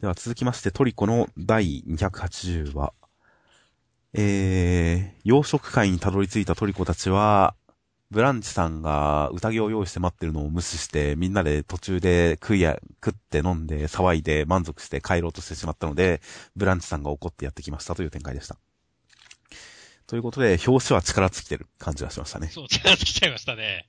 [0.00, 2.94] では続きましてトリコの第280話。
[4.14, 7.54] えー、養殖会にたどり着いたトリコたちは、
[8.10, 16.22] ブランチさんが宴を用意して待ってるのを無視して、みんなで途中で食いや、食って飲んで騒いで満足して帰ろうとしてしまったので、
[16.56, 18.56] ブランチさんが怒ってやってきましたという展開でした。
[20.06, 22.48] ということで、表紙は力尽きてる感じがしましたね。
[22.48, 23.86] そう、力尽きちゃいましたね。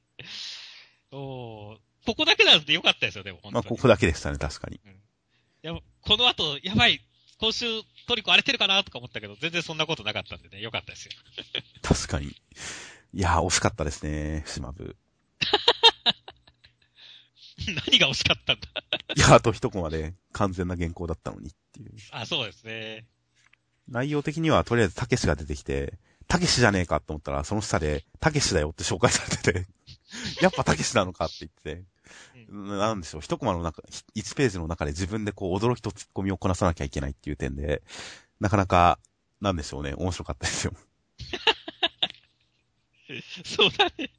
[1.13, 3.39] おここだけなんでよかったですよ、でも。
[3.51, 4.81] まあ、ここだけでしたね、確かに。
[4.85, 4.95] うん、い
[5.61, 5.81] や、こ
[6.17, 7.01] の後、やばい、
[7.39, 7.65] 今週
[8.07, 11.11] トリコ荒れてるかなとか思ったけど、全然そんなことなかったんでね、よかったですよ。
[11.81, 12.35] 確かに。
[13.13, 14.95] いやー、惜しかったですね、島部。
[17.87, 18.67] 何が惜しかったんだ？
[19.15, 21.91] いや、あと一コマで完全な原稿だったのにっていう。
[22.11, 23.05] あ、そうですね。
[23.87, 25.93] 内容的にはとりあえずたけしが出てきて、
[26.27, 29.67] たけしじゃねえかと思ったら、その下で、たけしだよって紹介されてて
[30.41, 31.83] やっぱたけしなのかって言って
[32.49, 33.81] うん、なんでしょう、一コマの中、
[34.15, 37.81] 1ページの中で自分でこう驚きと突っ込みをこなさなきゃいけないっていう点で、
[38.39, 38.99] なかなか、
[39.39, 40.73] なんでしょうね、面白かったですよ。
[43.45, 44.11] そうだね。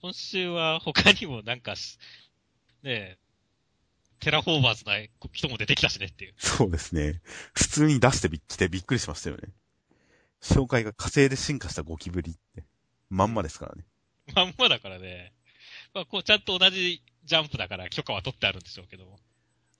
[0.00, 1.78] 今週は他にもなんか、ね
[2.82, 3.18] え、
[4.20, 4.94] テラフォーマーズな
[5.32, 6.34] 人も出てきたしねっていう。
[6.38, 7.20] そうですね。
[7.54, 9.48] 普通に出してび来てびっくりしましたよね。
[10.42, 12.64] 紹介が火星で進化したゴキブリって、
[13.08, 13.84] まんまですからね。
[14.34, 15.32] まんまだからね。
[15.94, 19.18] まあ、こう、ちゃんと同じジャンプだから許可は取ってあるんでしょうけども。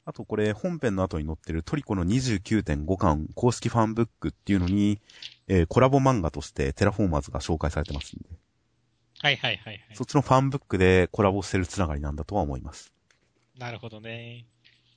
[0.04, 5.00] あとこれ、本編の後に載ってるトリコの29.5巻公式ファンブックっていうのに、
[5.46, 8.28] えー、コラボ漫画としてテラフォーマーズが紹介されてますんで。
[9.20, 9.80] はいはいはい、はい。
[9.94, 12.92] そっちのファンブックでコラボしてるつながりなんだとは思います。
[13.58, 14.46] なるほどね。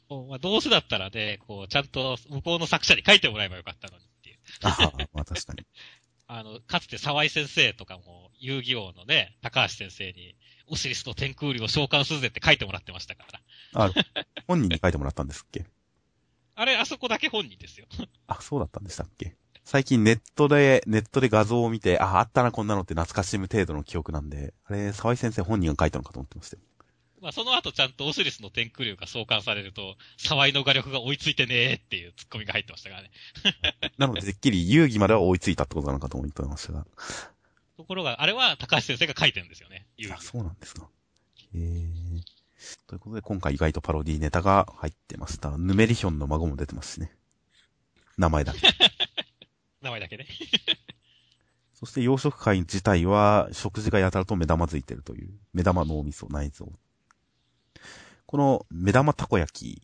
[0.09, 4.37] まあ、どうせだったらね、こう、ちゃんと向こうの作者に書いてもらえばよかったのにっていう。
[4.63, 5.65] ああ、まあ確かに。
[6.35, 10.35] あの、かつて沢井先生とかも、遊戯王のね、高橋先生に、
[10.67, 13.25] オシリスと天空竜を召喚するぜって書いてもらってましたか
[13.73, 13.85] ら。
[13.85, 13.91] あ、
[14.47, 15.65] 本人に書いてもらったんですっけ？
[16.55, 17.87] あれ、あそこだけ本人ですよ。
[18.27, 19.35] あ、そうだったんでしたっけ？
[19.65, 26.63] 最近ネットで、ネットで画像を見て、あ、あったなこんなのって懐かしむ程度の記憶なんで、あれ、沢井先生本人が書いたのかと思ってましたよ。
[27.23, 33.11] まあ、その後ちゃんとオシリスの天空竜が召喚されると、沢井の画力が追いついてねーっていうツッコミが入ってましたからね。
[33.97, 36.85] なので、てっきり遊戯までは追いついたってことなのかと思ってましたが。
[37.77, 39.87] ところが、あれは高橋先生が書いてるんですよね。
[40.11, 40.89] あ、そうなんですか。
[41.55, 42.23] へー。
[42.87, 45.57] ということで、今回意外とパロディネタが入ってました。
[45.57, 47.15] ヌメリヒョンの孫も出てますしね。
[48.17, 48.59] 名前だけ。
[49.79, 50.27] 名前だけね。
[51.73, 56.69] そして養殖会自体は食事がやたらと目玉づいてるという、目玉脳みそ内臓
[58.33, 59.83] この目玉たこ焼き、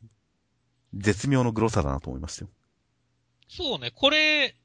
[0.95, 2.49] 絶妙のグロさだなと思いましたよ。
[3.47, 4.55] そうね、これ、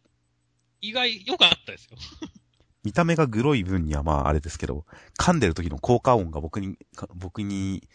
[0.80, 1.98] 意外良かったですよ。
[2.82, 4.86] 見た目がグロい分にはまああれですけど、
[5.18, 6.78] 噛んでる時の効果音が僕に、
[7.14, 7.86] 僕に、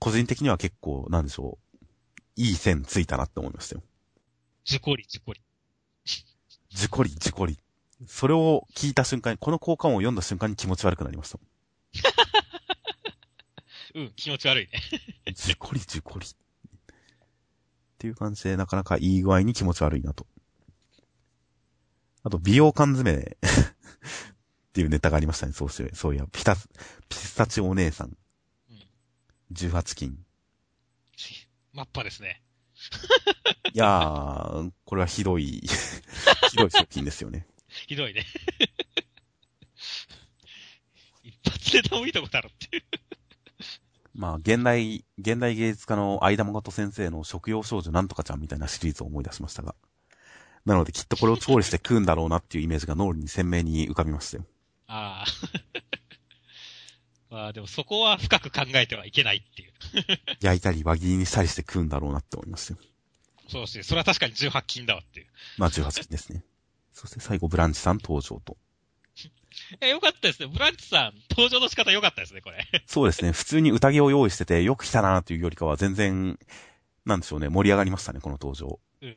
[0.00, 1.80] 個人的には結構、なんでしょう、
[2.36, 3.82] いい線ついたなって思いましたよ。
[4.66, 5.40] じこりじこり。
[6.04, 7.58] じこりじこり。
[8.06, 11.38] それを聞いた瞬間、この効果音を読んだ瞬間に気持ち悪くなりました。
[13.96, 14.78] うん、気持ち悪いね。
[15.32, 16.26] じこりじこり。
[16.26, 16.30] っ
[17.96, 20.26] ていう感じで、なかなかいい具合に気持ち悪いなと。
[22.22, 23.22] あと、美容缶詰 っ
[24.74, 26.56] ていうネタがありましたね、そうして、そういや、ピタ、
[27.08, 28.08] ピスタチオお姉さん。
[28.08, 28.10] う
[28.74, 28.82] ん。
[29.52, 30.22] 18金。
[31.72, 32.42] マッパですね。
[33.72, 35.62] いやー、これはひどい、
[36.50, 37.46] ひどい食品ですよね。
[37.86, 38.24] ひどいね。
[41.24, 42.84] 一発ででもいいとこだろっていう。
[44.16, 49.74] まあ、現代、現代芸術家の相田誠先生の食用少女なんとかちゃんみたいなシリーズを思い出しましたが。
[50.64, 54.46] なのできっとこれを調理して食うんだろうなっていうイメージが脳裏に鮮明に浮かびましたよ。
[54.88, 55.22] あ
[57.30, 57.34] あ。
[57.34, 59.72] まあでもそこは深く考えてはいけないっていう。
[60.40, 62.80] 焼いたり輪切りにしたりして食うんだろうなって思いましたよ。
[63.48, 63.84] そうですね。
[63.84, 65.26] それは確かに18金だわっていう。
[65.58, 66.42] まあ18金ですね。
[66.94, 68.56] そして最後ブランチさん登場と。
[69.80, 70.48] え、よかったですね。
[70.48, 72.66] ブランチさん、登場の仕方よかったですね、これ。
[72.86, 73.32] そうですね。
[73.32, 76.38] 普通に宴を用意してて、よく来たなというよりかは全然、
[77.04, 78.80] なんでしょうね、盛り上がりましたね、この登場。
[79.02, 79.16] うん。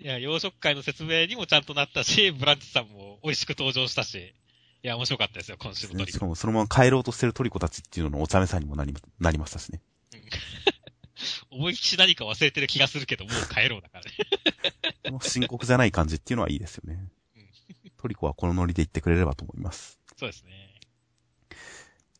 [0.00, 4.34] いや、洋食会の説明にもちゃんとなったし、ブランチさんも美味しく登場したし、
[4.82, 6.12] いや、面白かったですよ、今週のトリコ。
[6.12, 9.80] しかもそのまま帰ろうとしてるトリコたちっていうののお茶目さにもなり、なりましたしね。
[10.12, 10.22] うん。
[11.58, 14.10] 思いっきし何か忘れてる気がするけど、もう帰ろうだからね。
[15.04, 17.08] この深刻じゃない感じっていうのはいいですよね。
[18.02, 20.00] トリコはこのノリで言ってくれればと思います。
[20.16, 20.50] そうですね。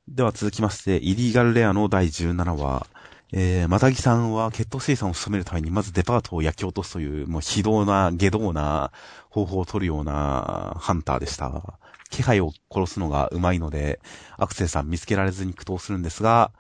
[0.08, 2.87] では続きまして、イリーガルレアの第17話。
[3.34, 8.93] えー、またぎさんは血糖生産を進めるためにまずデパートを焼き落とすという、もう非道な、下道な
[9.31, 11.79] 方法を取るようなハンターでした。
[12.11, 14.00] 気配を殺すのがうまいので、
[14.37, 16.52] アクセルさん見つけられずに苦闘するんですが、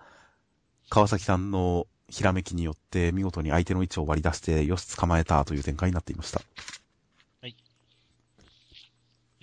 [0.88, 6.40] 川崎さんのひらめきによって見事に相手の位置を割り出して、よし、捕まえたという展開になっていました。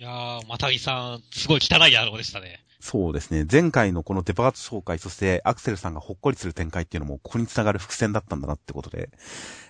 [0.00, 0.04] い。
[0.04, 2.64] いやー、またぎさん、すごい汚い野郎でしたね。
[2.80, 3.46] そうですね。
[3.50, 9.10] 前回のこのデパート紹介、そしてアクセルさんがほっこりする展開っていうのも、ここに繋がる伏線だったんだなってことで、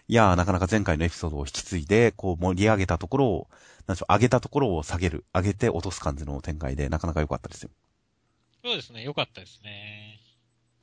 [0.06, 3.49] いやー、なかなか前回のエピソードを引き継いで、こう盛り上げたところを、
[3.87, 7.71] なんでしょう、上げたところを下げる、上げて落とす感じの展開で、なかなか良かったですよ。
[8.65, 10.21] そうですね、良かったですね。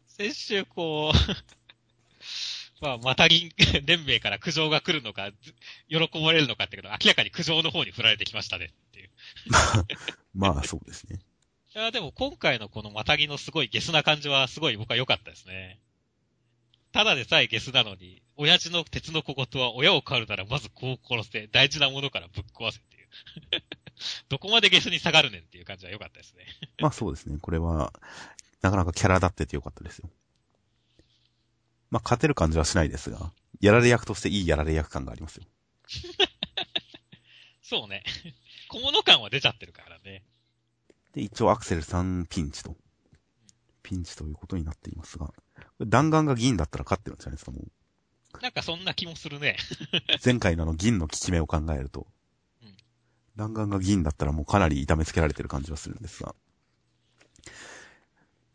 [0.08, 1.18] 先週こう
[2.80, 3.52] まあ、またぎ
[3.86, 5.32] 連盟から苦情が来るのか、
[5.90, 9.10] 喜ばれるのかってけど、明らかに苦情の方に振られてきましたねっていう。
[10.36, 11.20] まあ、そうですね。
[11.76, 15.80] いや、でも今回のこのまたぎのすごいゲスな感じはすごい僕は良かったですね。
[16.92, 23.08] ただでさえゲスなのに、親父の鉄の小言は親を飼うならまずこう殺せ、大事なものからぶっ壊せっていう。
[24.30, 26.46] どこまでゲスに下がるねんっていう感じは良かったですね。
[26.80, 27.38] まあそうですね。
[27.42, 27.94] これは、
[28.62, 30.10] なかなかキャラ立ってて良かったですよ。
[31.90, 35.44] まあ勝てる感じはしないですが、やられ役としていいやられ役感がありますよ。
[37.62, 38.04] そうね。
[38.70, 40.24] 小物感は出ちゃってるからね。
[41.14, 42.78] で、一応アクセルさんピンチと。
[43.84, 45.34] ピンチということになっていますが。
[45.80, 48.42] 弾丸が銀だったら勝ってるんじゃないですか、もう。
[48.42, 49.58] なんかそんな気もするね。
[50.24, 52.08] 前回のあの銀の効き目を考えると。
[52.62, 52.78] うん、
[53.36, 56.36] 弾丸が銀だったらもうかなり痛めつけられてる感じはするんですが。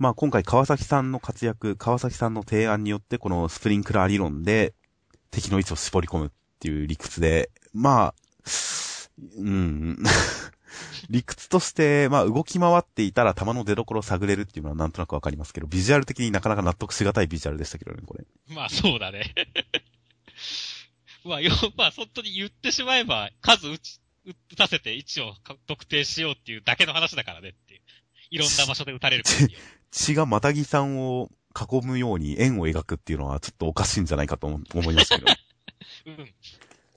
[0.02, 4.75] まあ今回川崎さんの活躍、川崎さんの提案によってこのスプリンクラー理論で
[5.31, 8.14] 敵の位置を絞り込むっていう理屈で、まあ、
[9.38, 9.99] うん。
[11.08, 18.25] 理屈として、まあ動き回っていたら弾の出所を探れるっていうのはなんとなくわかりますけど、ビジュアル的になかなか納得しがたいビジュアルでしたけどね、これ。
[18.48, 19.32] まあそうだね。
[21.25, 24.00] まあ、よ、まあ本当に言ってしまえば、数打ち、
[24.50, 25.37] 打たせて位置を
[25.69, 27.81] 特定しようっていうだけの話だからねっていう。
[28.32, 29.50] いろんな場所で撃たれるっていう。
[29.92, 34.58] 血がまたぎさんを囲むように円を描くっていうのはちょっとおかしいんじゃないかと思
[34.90, 35.26] いますけど。
[36.06, 36.34] うん。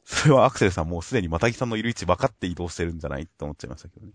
[0.06, 4.13] それはアクセルさんもうすでにまたぎさんのいる位置分かって移動してるんじゃないと思っちゃいましたけどね。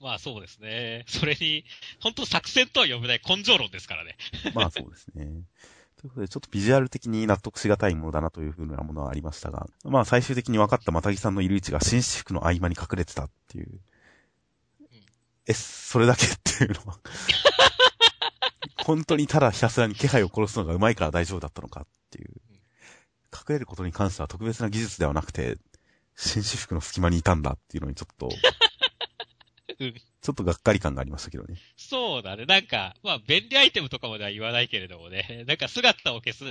[0.00, 1.04] まあそうですね。
[1.08, 1.64] それに、
[2.00, 4.16] 本当作戦とは呼べない根性論ですからね。
[4.54, 5.42] まあそうですね。
[5.96, 13.80] ということで、ちょっとビジュアル的に納得しがたいものだなというふうなものはありましたが、まあ最終的に分かったまたぎさんのいる位置が紳士服の合間に隠れてたっていう。
[15.48, 16.98] うん、え、それだけっていうのは
[18.84, 22.30] 本当にただひたすらに気配を殺すのがうまいから大丈夫だったのかっていう。
[23.30, 25.58] 隠れることに関しては特別な技術ではなくて、
[26.16, 28.28] 紳士服の隙間にいたんだっていうのにちょっと、
[29.78, 31.56] うん、ちょっとがっかり感がありましたけどね。
[31.76, 32.46] そうだね。
[32.46, 35.44] なんか、まあ、便利アイテムとかまでは言わないけれどもね。
[35.46, 36.44] なんか姿を消す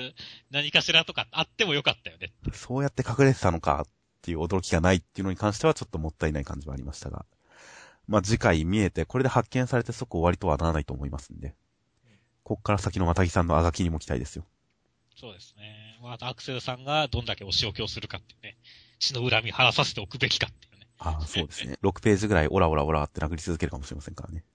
[0.51, 2.31] 何かしらとかあってもよかったよね。
[2.53, 3.91] そうやって隠れてたのかっ
[4.21, 7.25] ていう驚きがないっていうのに関してはちょっともったいない感じはありましたが。
[8.07, 11.55] まあ、次回見えて、これで発見されて即終わりとはならないと思いますんで。
[12.43, 14.45] こっから先のまたぎさんのあがきにも期待ですよ。
[15.17, 15.99] そうですね。
[16.01, 18.57] またアクセルさんがどんだけお仕置きをするかっていうね、
[18.99, 20.87] 血の恨み晴らさせておくべきかっていうね。
[20.99, 21.77] ああ、そうですね。
[21.83, 24.45] 6ページぐらいオラオラオラって殴り続けるかもしれませんからね。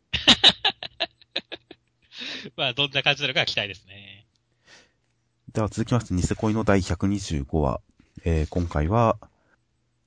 [2.56, 4.26] まあ、どんな感じなのか期待ですね。
[5.52, 7.82] では続きまして、ニセ恋の第125話。
[8.24, 9.18] えー、今回は、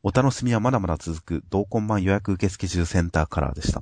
[0.08, 3.82] お楽しみはまだまだ続く、同梱版予約受付中センターカラーでした。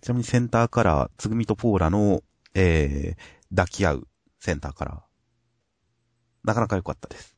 [0.00, 2.22] ちなみにセンターカラー、つぐみとポーラの、
[2.54, 4.08] えー、抱き合う
[4.38, 5.00] センターカラー。
[6.44, 7.36] なかなか良かったです。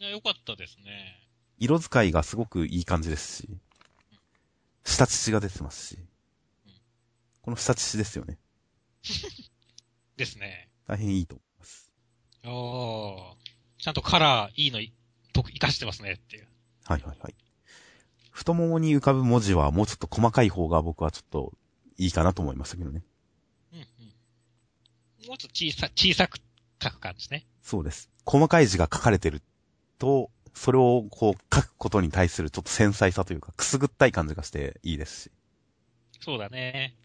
[0.00, 1.28] いや、良かったですね。
[1.58, 3.48] 色使いがすごくいい感じですし、
[4.82, 5.98] 下乳が出てますし、
[6.66, 6.72] うん、
[7.40, 8.36] この下乳ですよね。
[10.16, 10.70] ですね。
[10.88, 11.92] 大変いいと思います。
[12.46, 13.36] お
[13.78, 14.80] ちゃんとカラーいいの
[15.32, 16.47] と活かしてますねっていう。
[16.88, 17.34] はいはいはい。
[18.30, 21.52] 太ももに浮かぶ文字はもうちょっと細かい方が僕はちょっと
[21.98, 23.02] いいかなと思いましたけどね。
[23.72, 23.82] うんう
[25.24, 25.28] ん。
[25.28, 26.38] もうちょっと小さ、小さく
[26.82, 27.46] 書く感じね。
[27.62, 28.08] そうです。
[28.24, 29.42] 細かい字が書かれてる
[29.98, 35.30] と、それをこう書くことに対するちょっと繊細さというか、くすぐったい感じがしていいですし。
[36.20, 36.96] そうだね。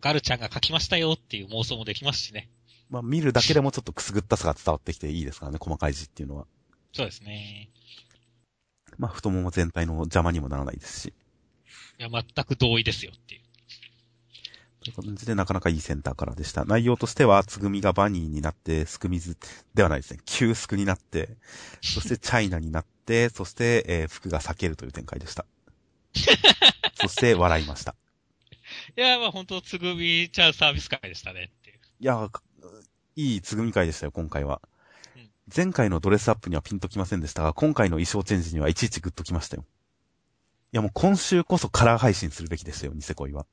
[0.00, 2.48] ガルちゃんが書きましたよっていう妄想もできますしね。
[2.88, 6.46] まあ見るだけでもちょっとくすぐったさが伝わってきていいですからね、細かい字っていうのは。
[6.92, 7.68] そうですね。
[8.98, 11.12] まあ太もも全体の邪魔にもならないですし。
[11.98, 13.40] いや、全く同意ですよっていう。
[14.84, 16.64] という感じで、なかなかいいセンターからでした。
[16.64, 19.36] 内容としては、つぐみがバニーになって、すくみず
[19.74, 20.20] ではないですね。
[20.24, 21.30] 旧スクになって、
[21.82, 25.44] そしてチャイナになって、そして、えー、服が裂けるという展開でした。
[26.94, 27.96] そして、笑いました。
[28.96, 31.78] いや、まあ本当つぐみちゃんサービス会でしたねっていう。
[32.00, 32.30] いや、
[33.16, 34.60] いいつぐみ会でしたよ、今回は。
[35.48, 39.64] うん、前回のドレスアップにはピンときませんでしたが、今回の衣装チェンジにはいちいちグッときましたよ。
[40.72, 43.46] いやもう今週こそカラー配信するべきですよ、ニセ恋は。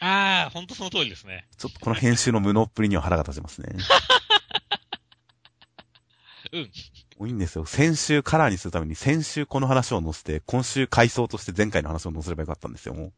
[0.00, 1.46] ああ、ほんとその通りですね。
[1.58, 3.74] ちょっとこの編集の無能っぷりには腹が立ちますね。
[6.52, 6.70] うん。
[7.18, 7.66] 多いんですよ。
[7.66, 13.12] 先週カラーにするために先週この話を載せて、今週回想として前回の話を載せればよかったんですよ、もう。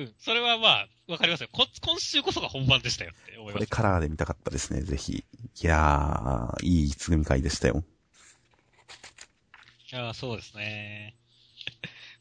[0.00, 0.14] うん。
[0.18, 1.48] それはまあ、わかりますよ。
[1.52, 3.70] こ今週こそが本番でしたよって思いこれます。
[3.70, 5.24] カラーで見たかったですね、ぜひ。
[5.62, 7.84] いやー、いいつぐみ会でしたよ。
[9.92, 11.16] いやーそうですね。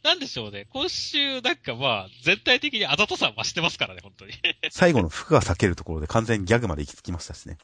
[0.04, 0.66] なんでしょうね。
[0.72, 4.34] 今週なんかまあ、全体的にあざとさ増してますからね、本当に。
[4.72, 7.58] 最後の服が避けるところで完全にギャグまで行き着きましたしね。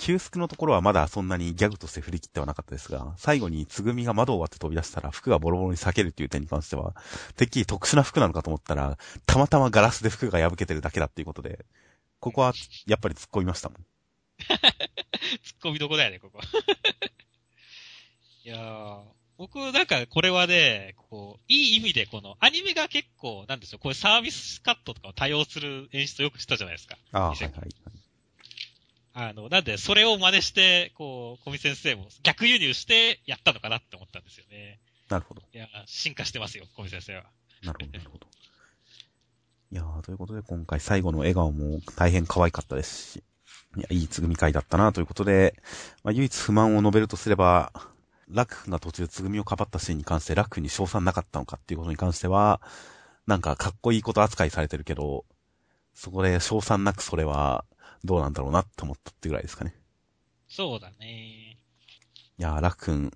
[0.00, 6.94] 休スクのところはまだそんなにギャグとして振り切ってはなかったですが、最後につぐみが窓を割って飛び出したら服がボロボロに避けるっていう点に関しては、
[7.36, 11.66] てっきり特殊な服なのかと思ったら、たまたまガラスで服が破けてるだけだっていうことで、
[12.18, 12.54] ここは
[12.86, 13.78] やっぱり突っ込みましたもん。
[14.40, 16.40] ツッコミどこだよね、ここ。
[18.42, 19.02] いやー、
[19.36, 26.96] 僕なんかこれはね、こう、いい意味でこの、アニメが結構、なんでしょう、こういうサービスカットとかを多用する演出をよくしたじゃないですか。
[27.12, 27.99] ああ、はい2000はい。
[29.12, 34.78] あの、なんで、それを真似して、こう、小見先生も逆輸入してやったのかなって思ったんですよね。
[35.08, 35.42] なるほど。
[35.52, 37.24] いや、進化してますよ、小見先生は。
[37.62, 38.26] なるほど、なるほど。
[39.72, 43.24] いやー、ということで今回最後の笑顔も大変可愛かったですし、
[43.76, 45.60] いや、いいつぐみ会だったなということで、
[46.02, 47.72] まあ、唯一不満を述べるとすれば、
[48.28, 52.60] ラク君が途中つぐみをかばったシーンに関してラク君に賞賛なかったのかっていうことに関しては、
[53.26, 55.24] なんかかっこいいこと扱いされてるけど、
[55.94, 57.64] そこで賞賛なくそれは
[58.04, 59.74] どうなんだろうなって思ったってぐらいですかね。
[60.48, 61.58] そうだね。
[62.38, 63.12] いやー、ラク君、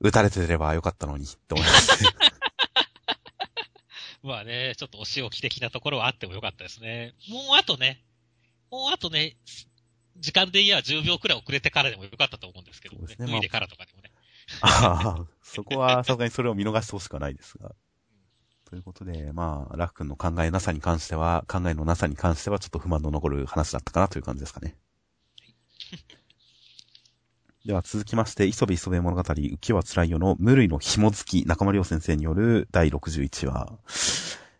[0.00, 2.10] 撃たれてればよかったのにって思いますね。
[4.22, 7.14] まあね、ちょっとお仕置き的なところはあってもよかったですね。
[7.28, 8.02] もうあとね、
[8.70, 9.36] もうあとね、
[10.16, 13.16] 時間で言えば10秒くらい遅れてからでもよかったと思うんですけどね。
[13.18, 14.10] ね脱いでからとかでもね。
[14.62, 17.74] ああ、そこはさすがにそれを見逃してほしくはないですが。
[18.64, 24.76] ということで、まあ、ラフ君の考えなさに関しては、考えのなさに関してはちょっと不満の残る話だったかなという感じですかね。
[27.64, 33.78] では続きまして、磯部磯部物語、浮世は辛いよの無類の紐付き中間良先生による第61話。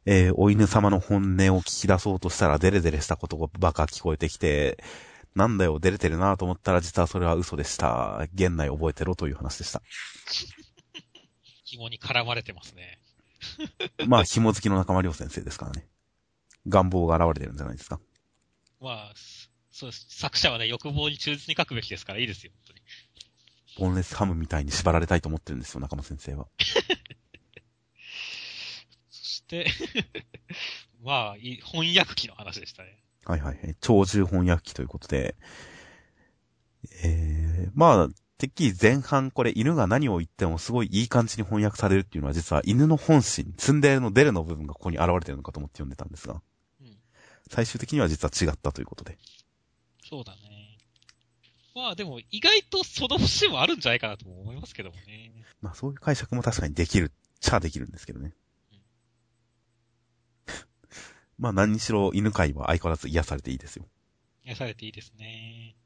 [0.07, 4.83] えー、お犬様の本音を聞き出そうとしたらデレデレしたことがばか聞こえてきて、
[5.35, 8.27] なんだよ、デレてるなと思ったら実はそれは嘘でした。
[8.35, 9.83] 現内覚えてろという話でした。
[11.65, 13.01] 紐に絡まれてますね。
[14.07, 15.87] まあ、紐付きの中間良先生ですからね。
[16.67, 18.01] 願望が現れてるんじゃないですか。
[18.81, 19.15] まあ、
[19.71, 20.07] そうです。
[20.09, 22.81] 作者はね、欲望に忠実に書くべきですからいいですよ、本当に。
[23.77, 26.47] ボンレスハムみたいに縛られたいと思ってるんですよ、中間先生は。
[29.11, 29.67] そして、
[31.03, 33.03] まあ、い翻訳機の話でしたね。
[33.25, 33.77] はいはいはい。
[33.81, 35.37] 長寿翻訳機ということで。
[37.03, 38.09] えー、まあ、
[38.39, 46.43] てっきり前半これ犬が何を言ってもすごいいい感じに翻訳されるっていうのは実は犬の本心、ツンデレのデレの部分がここに現れてるのかと思って読んでたんですが、
[46.81, 46.97] うん。
[47.49, 49.19] 最終的には実は違ったということで。
[50.03, 50.79] そうだね。
[51.75, 55.33] まあでも、意外とその節もあるんじゃないかなとも思いますけどもね。
[55.61, 57.11] まあそういう解釈も確かにできるっ
[57.41, 58.35] ちゃできるんですけどね。
[61.39, 63.87] まあ何にしろ犬飼は相変わらず癒されていいですよ。
[64.45, 65.77] 癒されていいですね。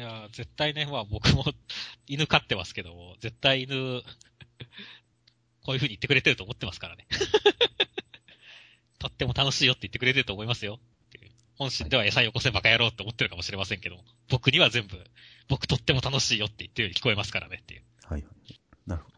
[0.00, 1.44] いやー、絶対ね、まあ僕も
[2.08, 4.02] 犬飼ってますけども、絶対犬、
[5.62, 7.06] こういう風に言ってくれてると思ってますからね。
[8.98, 10.80] とっても楽しいよって言ってくれてると思いますよ。
[11.56, 15.04] 本心では餌よこせバカ野郎って思ってるかもしれませんけども、僕には全部、
[15.48, 17.82] 僕とっても楽しいよって言ってるように聞こえますからねっていう。
[18.04, 18.60] はいはい。
[18.86, 19.10] なるほ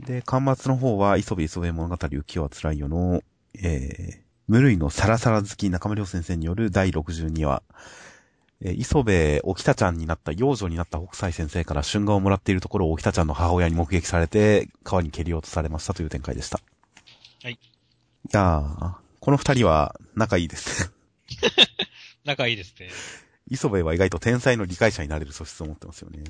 [0.00, 0.06] ど。
[0.06, 3.22] で、端末の方は、磯部磯部物語浮世は辛いよの、
[3.54, 7.62] えー、無類のサラサラ好き中村良先生による第62話。
[8.62, 16.60] えー、磯部沖田ちゃんになった、幼女になった北斎先生から春画をもらっているところを沖田ちゃんの母親に目撃されて、川に蹴り落とされましたという展開でした。
[17.42, 17.52] はい。
[17.52, 17.58] い
[18.32, 20.92] やー、この二人は仲いいです。
[22.24, 22.90] 仲いいですね。
[23.50, 26.22] 磯部は意外と天才の理解者になれる素質を持ってますよね。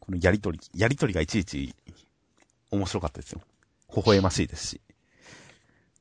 [0.00, 1.74] このやりとり、やりとりがいちいち
[2.70, 3.40] 面白かったですよ。
[3.94, 4.80] 微笑ましいですし。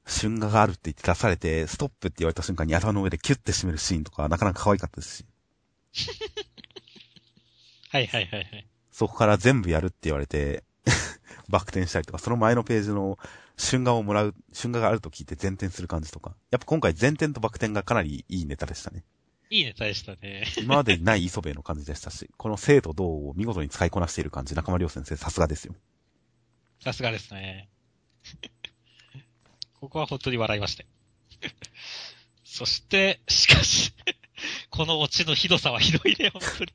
[0.05, 5.25] 春画があるって言って出されて、ストップって言われた瞬間に頭の上でキュッて締めるシーンとかなかなか可愛かったですし。
[7.89, 8.67] はいはいはいはい。
[8.91, 10.63] そこから全部やるって言われて、
[11.50, 13.17] バク転したりとか、その前のページの
[13.57, 16.35] 春画をもらう、春画があると聞いて前転する感じとか。
[16.51, 19.03] やっぱ今回前転とバク転がかなりいいネタでしたね。
[19.50, 20.45] いいネタでしたね。
[20.57, 25.75] 今までにない磯部の感じでしたし、この生と動を見事に使いこなしている感じ、中間良先生さすがですよ。
[26.81, 27.69] さすがですね。
[29.85, 30.89] ここは本当に笑いましたよ。
[32.43, 33.93] そして、しかし、
[34.71, 36.71] このオチのひどさはひどいね、本当に。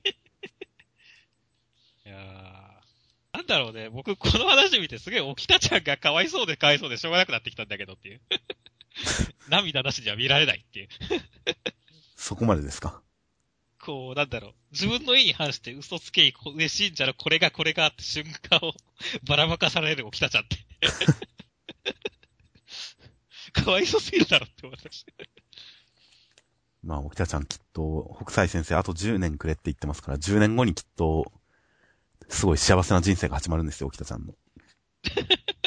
[2.07, 8.21] いやーなんだろうね、僕この話見てすげえ沖田ちゃんがかわいそうでかわいそうでしょうがなくなってきたんだけどっていう。
[9.51, 10.89] 涙なしには見られないっていう。
[12.15, 13.03] そこまでですか？
[13.81, 18.73] ここう、なんだろう、自分の意に反して嘘つけ、嬉しいんじゃろ、これがこれがって瞬間を
[19.25, 20.59] ばらまかされる起きたちゃって。
[23.51, 25.13] かわいそすぎるだろって思いました。
[26.83, 31.31] まあ、沖田ちゃんきっと、北斎先生あと10年くれって言ってますから、10年後にきっと、
[32.29, 34.35] すごい幸せな人生が始まるんですよ、沖田ちゃんの。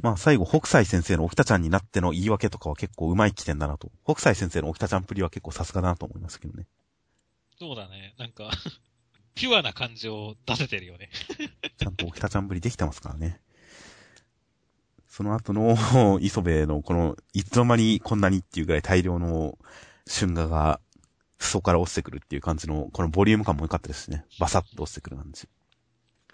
[0.00, 3.92] まあ最後、北斎先生の沖田ちゃんになっての言い訳とかは結構うまい起点だなと。
[4.04, 6.66] 北斎先生の沖田ちゃんプリは結構さすがだなと思いますけどね。
[7.58, 8.14] そうだね。
[8.18, 8.50] なんか、
[9.34, 11.10] ピュアな感情を出せてるよね。
[11.78, 13.40] ちゃんと沖田ちゃんぶりできてますからね。
[15.14, 15.78] その後の、
[16.20, 19.56] 磯部のこの、いつの間にこんなにっていうぐらい大量の
[20.12, 20.80] 春画が、
[21.38, 24.24] 裾から落ちてくるっていう感じの、このボリューム感も良かったですね。
[24.40, 25.48] バサッと落ちてくる感じ。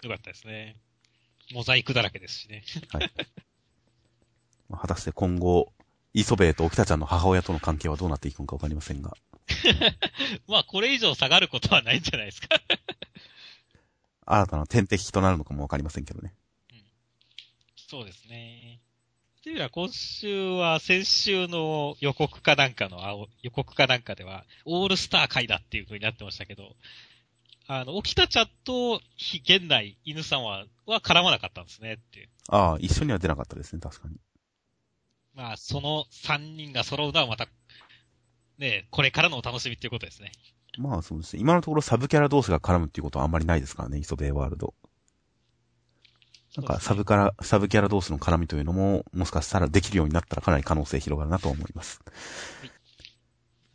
[0.01, 0.77] よかったですね。
[1.53, 2.63] モザイクだらけですしね。
[2.91, 3.11] はい。
[4.67, 5.71] まあ果たして今後、
[6.15, 9.15] 磯部と沖田ちゃんの母親との関係はどうなっていくのかわかりませんが。
[10.49, 12.47] まあ、これ以上下がることはないんじゃないですか。
[14.25, 16.33] 新たな天敵となるのかもわかりませんけどね。
[17.91, 18.79] そうですね。
[19.41, 26.77] っていうのは今週は先週の予告かなんかの、あ予告かなんかでは、オールスター会だっていう風になってましたけど、
[27.67, 32.29] あの、沖田ちゃんと、非現代、犬さんは、は絡まなかったんですねっていう。
[32.47, 34.15] ああ、一緒には出なかったですね、確かに。
[35.33, 37.49] まあ、その3人が揃うのはまた、
[38.57, 40.31] ねこれからのお楽しみっていうことですね。
[40.77, 41.41] まあそうですね。
[41.41, 44.75] 今のところサブキャラ同士が絡むっていうことはあんまりないですからね、磯部ワールド。
[46.57, 52.01] なんかサブキャラ、サブキャラ同士の絡みというのも、もしかしたらできるようになったらかなり可能性広がるなと思います。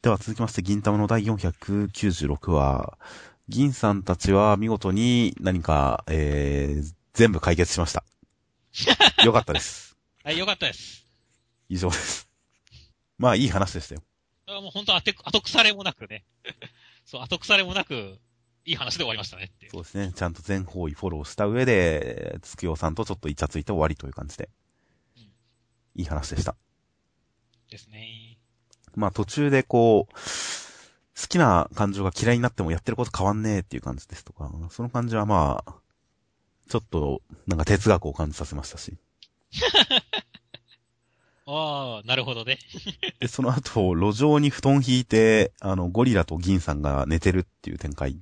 [0.02, 2.98] では続きまして、銀玉の第496話、
[3.48, 8.04] 銀さんたちは見事に何か、えー、全部解決しました。
[9.24, 9.96] よかったです。
[10.22, 11.06] はい、よかったです。
[11.68, 12.28] 以上です。
[13.18, 14.02] まあいい話でしたよ。
[14.48, 16.24] あもう本当後後腐れもなくね。
[17.06, 18.18] そう、後腐れもなく、
[18.66, 19.70] いい話で終わりましたねって。
[19.70, 20.12] そうですね。
[20.12, 24.50] ちゃんと全方位フォローした上で、つくよさんとちょっとイチャついて終わりという感じで
[25.16, 25.22] うん。
[25.22, 25.28] い
[26.02, 26.56] い話でした。
[27.70, 28.38] ですね。
[28.96, 30.20] まあ途中でこう、好
[31.28, 35.74] きな感情が嫌いになってもやってること変わんねえっていう感じですとか、その感じはまあ、
[36.68, 38.98] ちょっと、なんか哲学を感じさせましたし。
[41.48, 42.58] ああ、なるほどね。
[43.20, 48.18] で、その後、路上に布団引いて、あの、ゴリラと銀さんが寝てるっていう展開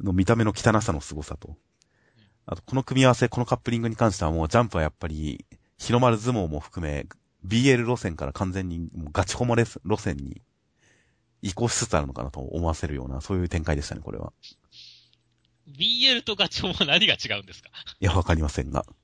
[0.00, 1.56] の見た目の汚さの凄さと。
[2.46, 5.44] あと、この組み合わせ、このカップリングに関してはもうジャンプはやっぱり、
[5.78, 7.06] 広丸相撲も含め、
[7.46, 10.40] BL 路線から完全にもうガチホモレス路線に
[11.42, 14.32] 移行しつつあるのかなと思わせるような、そういう展開でしたね、これは。
[15.68, 17.70] BL とガチョウも何が違うんですか？
[18.00, 18.84] いや、わかりませんが。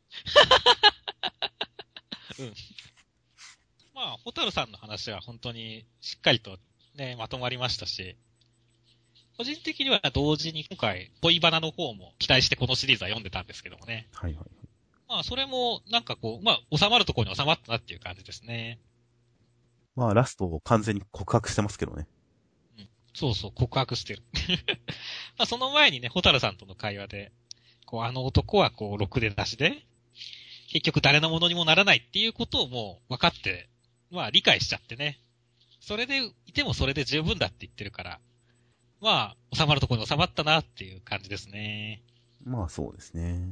[3.94, 6.58] まあ、ホタルさんの話は本当にしっかりと
[6.94, 8.16] ね、まとまりましたし、
[9.40, 14.06] 個人的には同時に今回、恋バナの方も期待してこのシリーズは読んでたんですけどもね。
[14.12, 14.44] はいはい。
[15.08, 18.78] まあ、それもなんかこう、まあ、収まるところに収まったなっていう感じですね。
[19.96, 22.06] まあ、ラストを完全に告白してますけどね。
[23.14, 24.22] そうそう、告白してる。
[25.38, 27.32] まあ、その前にね、ホタルさんとの会話で、
[27.86, 29.86] こう、あの男はこう、ろくでなしで、
[30.68, 33.70] 結局誰のものにもならないっていうことをもう分かって、
[34.10, 35.18] まあ理解しちゃってね。
[35.80, 38.20] それでいてもそれで十分だって言ってるから、
[39.00, 42.02] まあ、収まるところに収まったなっていう感じですね。
[42.44, 43.48] まあ、そうですね。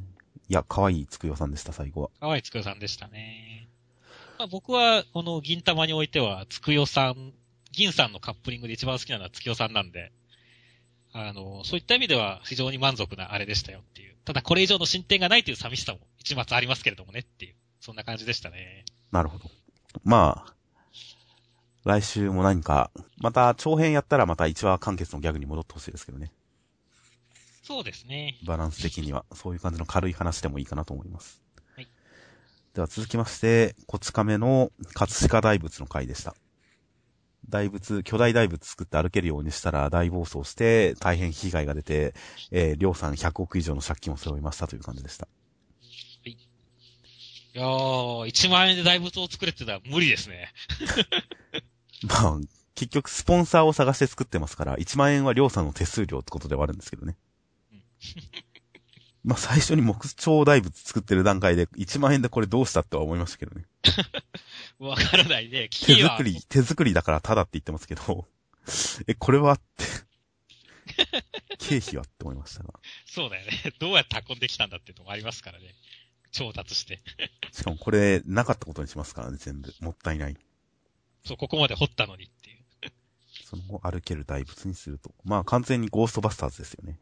[0.48, 2.10] いや、可愛いつくよさんでした、最後は。
[2.20, 3.68] 河合つくよさんでしたね。
[4.38, 7.32] まあ僕は、この銀玉においては、つくよさん、
[7.72, 10.12] 銀さんのカップリングで一番好きなのはつくよさんなんで、
[11.12, 14.16] あの、そういった意味では非常に満足なあれでしたよっていう。
[14.24, 17.54] ただこれ以上の進展がないという寂しさも一末ありますけれどもねっていう。
[17.80, 18.84] そんな感じでしたね。
[19.10, 19.50] なるほど。
[20.04, 20.54] まあ、
[21.88, 26.30] 来週も何か、また長編やったらまた一話完結のギャグに戻ってほしいですけどね。
[27.62, 28.36] そうですね。
[28.46, 31.42] バランス的には、そういう感じの軽い話でもいいかなと思います。
[31.74, 31.88] はい。
[32.74, 36.34] では続きまして、こち亀の葛飾大仏の回でした。
[37.48, 42.12] 大仏、巨大大仏作って歩けるようにしたら大暴走して大変被害が出て、
[42.50, 45.26] えー、りょうさん100億以上の借金を背負いましたという感じでした。
[47.54, 50.52] いやー、1万円で大仏を作れってたら無理ですね。
[52.08, 52.38] まあ、
[52.74, 57.16] 結局スポンサーを探して作ってますから、1万円はりょうさんの手数料ってことではあるんですけどね
[57.72, 57.82] うん。
[59.24, 63.66] まあ最初に木彫大仏作ってる段階で1万円でこれどうしたっては思いましたけどね。
[64.78, 65.68] わからないね。
[65.70, 68.26] 手作り、手作りだからタダって言ってますけど、
[69.06, 69.84] え、これはって、
[71.58, 72.74] 経費はって思いましたが。
[73.06, 73.74] そうだよね。
[73.78, 75.74] どうやって運んできたんだっていうのもありますからね。
[76.30, 77.02] 調達して。
[77.52, 79.74] しかもこれ、なかったことにしますからね、全部。
[79.80, 80.36] もったいない。
[81.28, 82.58] そう、ここまで掘ったのにっていう。
[83.44, 85.12] その、を歩ける大仏にすると。
[85.24, 86.98] まあ完全にゴーストバスターズですよね。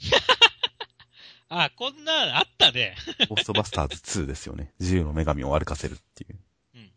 [1.48, 2.96] あ、こんな、あったね。
[3.28, 4.72] ゴーストバスターズ2ですよね。
[4.80, 6.38] 自由の女神を歩かせるっていう。
[6.74, 6.90] うん。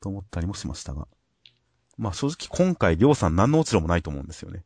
[0.00, 1.06] と思ったりもしましたが。
[1.96, 4.64] まあ正直今回、りょうさん何の落ち度もないと思うんですよね。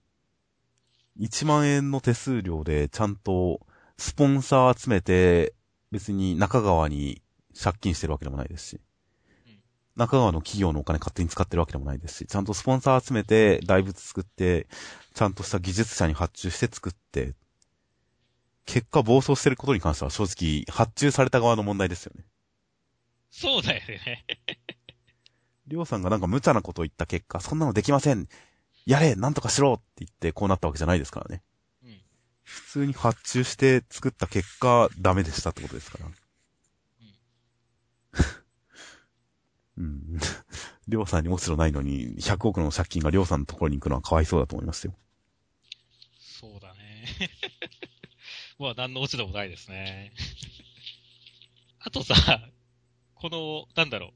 [1.18, 3.66] 1万円の手数料でちゃんと
[3.98, 5.54] スポンサー集めて、
[5.90, 7.22] 別に中川に
[7.58, 8.80] 借金してるわけでもないですしうん。
[9.96, 14.66] 中川の企業のお金勝手に使ってるわけでもないですし、ちゃんとスポンサー集めて、大仏作って、
[15.14, 17.34] ちゃんとした技術者に発注して作って、
[18.66, 22.24] 結果暴走してることに関しては正直発注された側の問題ですよね。
[23.30, 24.24] そうだよね。
[25.66, 28.28] りょうさんがなんか無茶なことを言った結果、そんなのできません
[28.86, 31.42] やれなんとかしろって言ってこうなったわけじゃないですからね。
[31.84, 32.00] うん。
[32.44, 36.06] 普通に発注して作った結果、ダメでしたってことですから。
[36.06, 36.14] うん。
[40.88, 44.94] りょうさんに落ち度ないのに、100億の借金がりょうさんのところに行くのはかわいそうだと思いますよ。
[46.18, 47.06] そうだね。
[48.58, 50.12] まあ、何の落ち度もないですね。
[51.80, 52.14] あとさ、
[53.14, 54.12] この、なんだろう。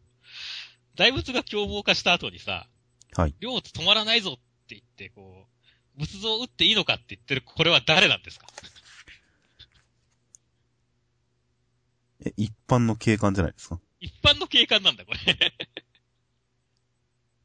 [0.97, 2.69] 大仏が凶暴化した後にさ、
[3.17, 3.35] はい。
[3.41, 5.47] 両津止まらないぞって言って、こ
[5.97, 8.47] う、仏像を撃っていいのかって言ってる、これは誰なんですか？
[12.25, 13.81] え、一般の警官じゃないですか？
[14.01, 15.19] 一般の警官なんだ、これ。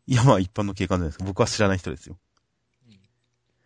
[0.07, 1.25] いや、まあ一般の警官じゃないですか。
[1.25, 2.17] 僕は知らない人ですよ。
[2.87, 2.99] うん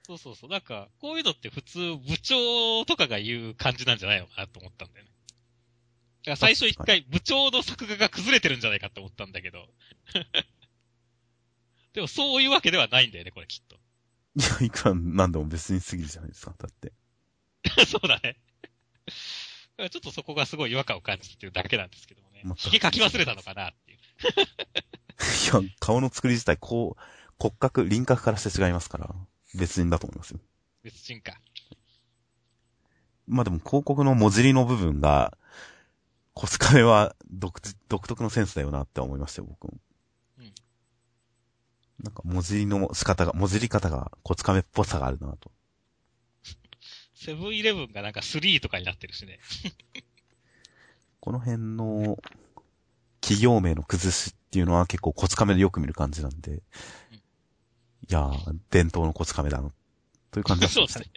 [0.04, 0.50] そうそうそう。
[0.50, 5.12] なんか、こういうのって普通、部長とかが言う感じなんじゃないのかなと思ったんだよね。
[6.24, 9.70] だから最初一回、部長の作画が崩れてるんじゃないかと思ったんだけど。
[11.94, 13.80] でもそういうわけではないんだよね、これきっと。
[14.36, 16.56] いや、いくらなんでも別に過ぎるじゃないですか。
[16.58, 16.94] だって。
[17.86, 18.38] そうだね。
[19.78, 22.56] ちょっとそこがすごい違和感を感じてっていうだけなんですけどもねま。
[22.56, 23.70] たひげ書き忘れたのかな？
[23.70, 24.00] っていう。
[25.62, 27.02] いや、顔の作り自体、こう、
[27.40, 29.14] 骨格、輪郭からして違いますから、
[29.56, 30.40] 別人だと思いますよ。
[30.84, 31.40] 別人か。
[33.28, 35.38] まあでも広告の文字りの部分が、
[36.34, 39.78] コスカメは独自独特のセンスだよなって思いましたよ、僕も。
[40.40, 40.54] うん
[42.02, 45.52] なんか文字りの仕方が、文字り方がコツカメっぽさがあるなと。
[47.14, 49.40] セブンイレブンがなんか3とかになってるしね。
[51.20, 52.18] この辺の
[53.22, 56.60] 企業名の崩しっていうのは結構コツカメでよく見る感じなんで、い
[58.10, 59.70] やー、伝統のコツカメだな、
[60.32, 60.74] という感じがしました。
[60.76, 61.12] そうだね。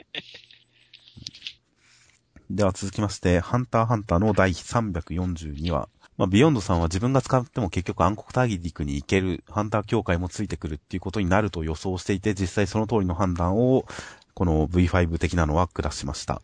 [2.51, 5.89] では続きまして、ハンターハンターの第342話。
[6.19, 13.87] まあ、ビヨンドさんは自分が使っても結局暗黒大陸に行ける、ハンター協会もついてくるっていうことになると予想していて、実際その通りの判断を、
[14.35, 16.43] この V5 的なのは下しました。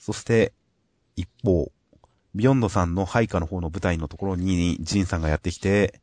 [0.00, 0.52] そして、
[1.14, 1.70] 一方、
[2.34, 6.00] ビヨンドさんの配下の方の部隊のところに、ジンさんがやってきて、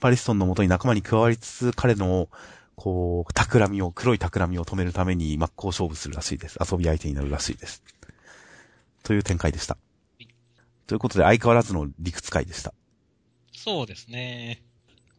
[0.00, 2.28] パリストンの元に仲間に加わりつつ、彼の、
[2.74, 6.58] こう、企みを、黒い企みを止めるために真っ向勝負するらしいです。
[6.60, 7.82] 遊び相手になるらしいです。
[9.02, 9.76] という展開でした。
[10.86, 12.74] ということで相変わらずの理屈回でした。
[13.52, 14.62] そうですね。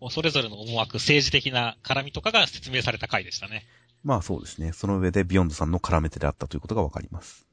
[0.10, 3.66] それぞれの思惑、政治的な絡みとかが説明された回でしたね。
[4.04, 4.74] まあそうですね。
[4.74, 7.48] その上でビヨンドさんの搦め手であったということがわかります。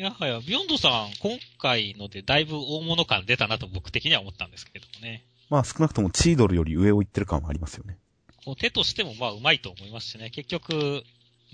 [0.00, 5.24] いやはや、ビヨンドさん、今回のでだいぶ大物感出たなと僕的には思ったんですけれどもね。
[5.50, 7.98] まあ少なくともチードルより上を行ってる感はありますよね。
[8.44, 10.30] こう手としてもまあうまいと思いますしね。
[10.30, 11.02] 結局、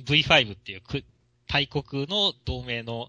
[0.05, 1.05] V5 っていうく
[1.49, 3.09] 大国の同盟の、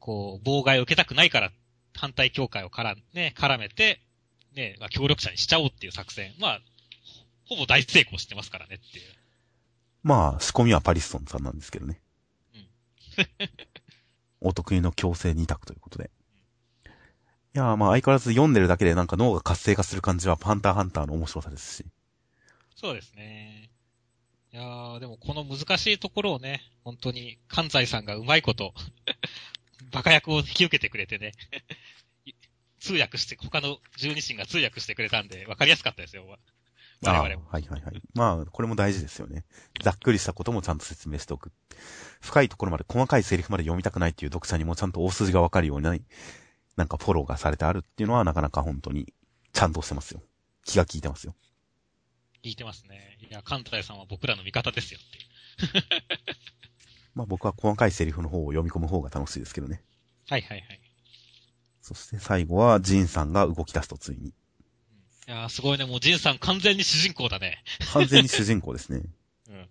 [0.00, 1.50] こう、妨害を受けたくないから、
[1.94, 4.00] 反対協会をから、ね、絡めて、
[4.54, 6.34] ね、まあ、協力者にしちゃおうっていう作戦。
[6.38, 6.60] まあ、
[7.46, 9.04] ほほぼ大成功してますからねっていう。
[10.02, 12.00] まあ仕込みはパリストンさんなんですけどね。
[12.54, 12.66] うん
[14.44, 16.10] お得意の強制二択ということで。
[17.54, 21.86] いやーまあ相変わらず読んでるだけでなんか脳が活性化する感じはハンターハンターの面白さですし。
[22.76, 23.70] そうですね。
[24.52, 28.74] いやー、でもこの難しいところをね、本当に関西さんがうまいこと、
[29.92, 31.32] バカ役を引き受けてくれてね、
[32.78, 36.38] 通訳して、他の十二神が通訳してくれたんで、わかりやすかったですよ。
[37.04, 37.48] 我ああ々も。
[37.50, 38.02] はいはいはい。
[38.14, 39.44] まあ、これも大事ですよね。
[39.82, 41.52] ざっくりしたこともちゃんと説明しておく。
[42.20, 45.96] 深いところまで、細かいセリフまで読みたくないっていう読者にもちゃんと大筋がわかるようにな
[46.76, 49.12] なんかフォローがされてあるっていうのはなかなか本当に
[49.52, 50.22] ちゃんとしてますよ。
[50.64, 51.34] 気が利いてますよ。
[52.44, 53.18] 聞いてますね。
[53.28, 55.84] いや、関西さんは僕らの味方ですよっていう。
[57.14, 59.82] まあ僕は細かいセリフの方を読み込む方が楽しいですけどね。
[60.28, 60.80] はいはいはい。
[61.80, 64.32] そして最後はジンさんが動き出すとついに。
[65.28, 65.84] いやー、すごいね。
[65.84, 67.62] もうジンさん完全に主人公だね。
[67.92, 69.02] 完全に主人公ですね。
[69.48, 69.68] うん。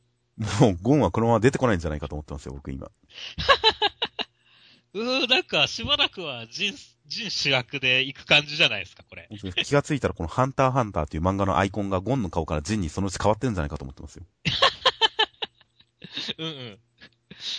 [0.62, 2.88] もうゴンはこのまま出てこないんじゃないかと思ってますよ、僕今。
[4.94, 9.30] うー、なんか、しばらくは、ジン、ジン主役で行く感じじゃないですか、これ。
[9.64, 14.26] 気がついたらこのハンターハンターっていう漫画のアイコンがゴンの顔からジンにそのうち変わってるんじゃないかと思ってますよ。
[16.40, 16.80] うんうん。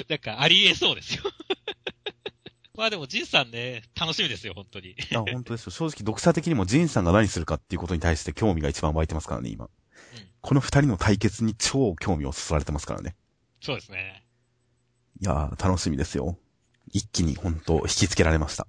[0.08, 1.22] なんか、ありえそうですよ。
[2.74, 4.96] まあでも、ジンさんね、楽しみですよ、本当に。
[5.14, 5.72] あ、本当ですよ。
[5.72, 9.68] 正直、読者的にもジンさんが何するかっていうことに対して興味が一番湧いてますからね、今。
[10.40, 13.14] この二人の対決に超興味をそそられてますからね。
[13.60, 14.24] そうですね。
[15.20, 16.38] いやー、楽しみですよ。
[16.90, 18.66] 一気に本当引きつけられました。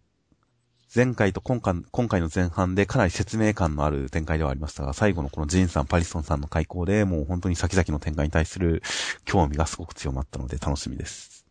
[0.95, 8.83] 前回と今回今回の前半でかなり説明感のある展開ではありましたが、最後のこのジンさん、パリソンさんの開口でもう本当に先々の展開に対する
[9.25, 11.47] 興味がすごく強まったので楽しみです。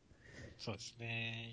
[0.58, 1.51] そうですね。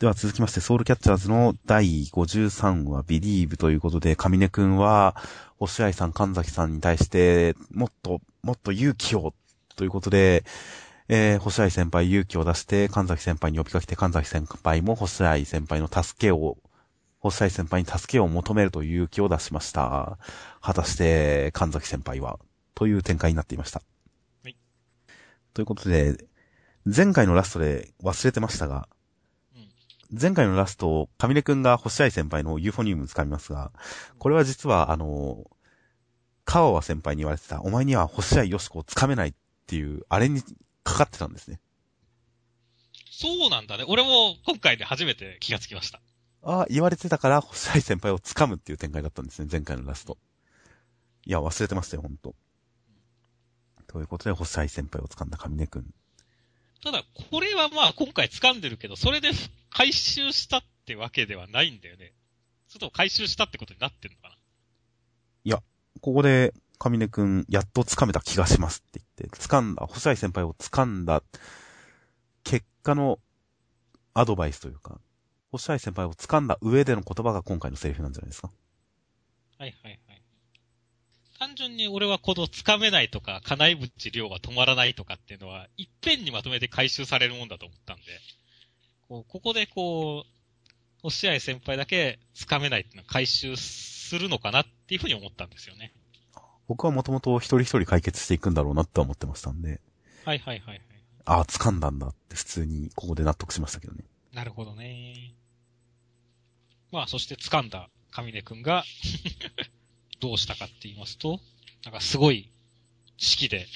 [0.00, 5.14] では続きまして、ソウルキャッチャーズの第53話、ビリーブということで、上根くんは、
[5.56, 9.34] 星合さん、神崎さんに対して、もっと、もっと勇気を、
[9.76, 10.44] ということで、
[11.08, 16.58] えー、星合先輩勇気を出して、神崎先輩に呼びかけて、神崎先輩も星合先輩の助けを、
[17.20, 20.18] 星合先輩に助けを求めるという勇気を出しました。
[20.60, 22.40] 果たして、神崎先輩は、
[22.74, 23.80] という展開になっていました。
[24.42, 24.56] はい。
[25.54, 26.26] ということで、
[26.84, 28.88] 前回のラストで忘れてましたが、
[29.56, 30.18] うん。
[30.20, 33.72] 前回のラスト、上根くんが星合先輩のユーフォニウム掴みますが、
[34.18, 35.44] これは実は、あの、
[36.44, 39.34] 川和先輩に言われてた、お前には星合よしこを掴めないっ
[39.66, 40.42] ていう、あれに
[40.82, 41.58] かかってたんですね。
[43.10, 43.84] そうなんだね。
[43.88, 46.00] 俺も今回で初めて気がつきました。
[46.42, 50.18] ああ、言われてたから、星合先輩を掴むっていう展開だったんですね、前回のラスト。
[51.24, 52.34] いや、忘れてましたよ、ほんと。
[53.86, 55.94] ということで、星合先輩を掴んだ上根くん。
[56.84, 59.30] ただ、これはまあ今回掴んでるけど、それで
[59.70, 62.12] 回収したってわけではないんだよね。
[62.68, 64.36] ちょっと回収したってことになってんのかな。
[66.00, 71.22] ここで、上根くん、やっと掴めた気がしますって言って、掴んだ、星合先輩を掴んだ、
[72.42, 73.18] 結果の
[74.12, 75.00] アドバイスというか、
[75.50, 78.50] 星合先輩を掴んだ上での言葉が今回のセリフなんじゃないですか。
[79.58, 80.13] はいはいはい。
[81.44, 88.02] 単純に俺はこの掴めないとか、金井淵量が止まらないとかっていうのは、いっぺんにまとめて回収されるもんだと思ったんで、
[89.08, 90.30] こうここでこう、
[91.02, 95.92] 星合先輩だけ掴めないっていうのは回収するのかなっていうふうに思ったんですよね。
[96.66, 99.82] 僕はもともと一人一人解決していくんだろうなって思ってましたんで、
[100.24, 100.80] はいはいはいはい。
[101.26, 104.04] ああ、掴んだんだって普通にここで納得しましたけどね。
[104.32, 105.34] なるほどね。
[106.90, 108.82] まあ、そして掴んだ上根くんが、
[110.24, 111.38] どうしたかって言いますと、
[111.84, 112.50] なんかすごい
[113.18, 113.66] 式で、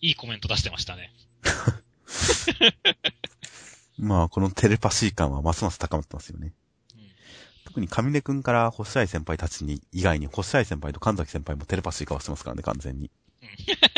[0.00, 1.12] いいコメント出してましたね。
[3.98, 6.54] まあ、このテレパシー感はますます高まってますよね。
[6.94, 7.10] うん。
[7.64, 13.10] 特に上根くんから星合先輩たちに、以外に星合先輩と神崎先輩もテレパシー化はしてますからね、完全に。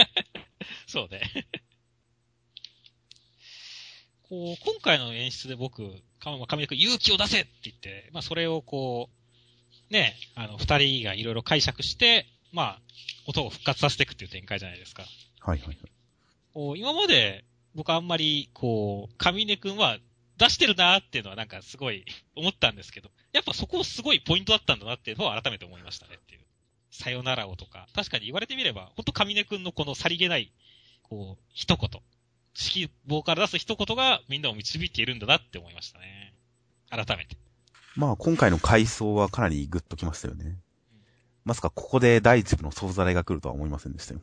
[0.88, 1.20] そうね。
[4.28, 9.19] こう、今回の演出で僕、かまあ上根くん勇気を出せって言って、まあそれをこう、
[9.90, 12.80] ね、あの、二人がいろいろ解釈して、まあ、
[13.26, 15.04] 音を復活させていくっていう展開じゃないですか。
[15.40, 15.76] はいはいはい。
[16.52, 19.98] こう今まで僕あんまり、こう、上根くんは
[20.38, 26.40] 出してるなーっていうのはなんかすごい思ったんですけど、やっぱそこすごいポイントだったんだなっていうのは改めて思いましたねっていう。
[26.90, 30.52] さよならをとか、確かに言われてみれば、ほんと上根くんのこのさりげない、
[31.02, 31.88] こう、一言。
[32.58, 36.34] 指揮棒から出す一言がみんなを導いているんだなって思いましたね。
[36.90, 37.36] 改めて。
[37.96, 40.58] まあ、今回の回想はかなりグッときましたよね。
[41.44, 44.20] まさかここで第一部の総ざらいが来るとは思いませんでしたよ。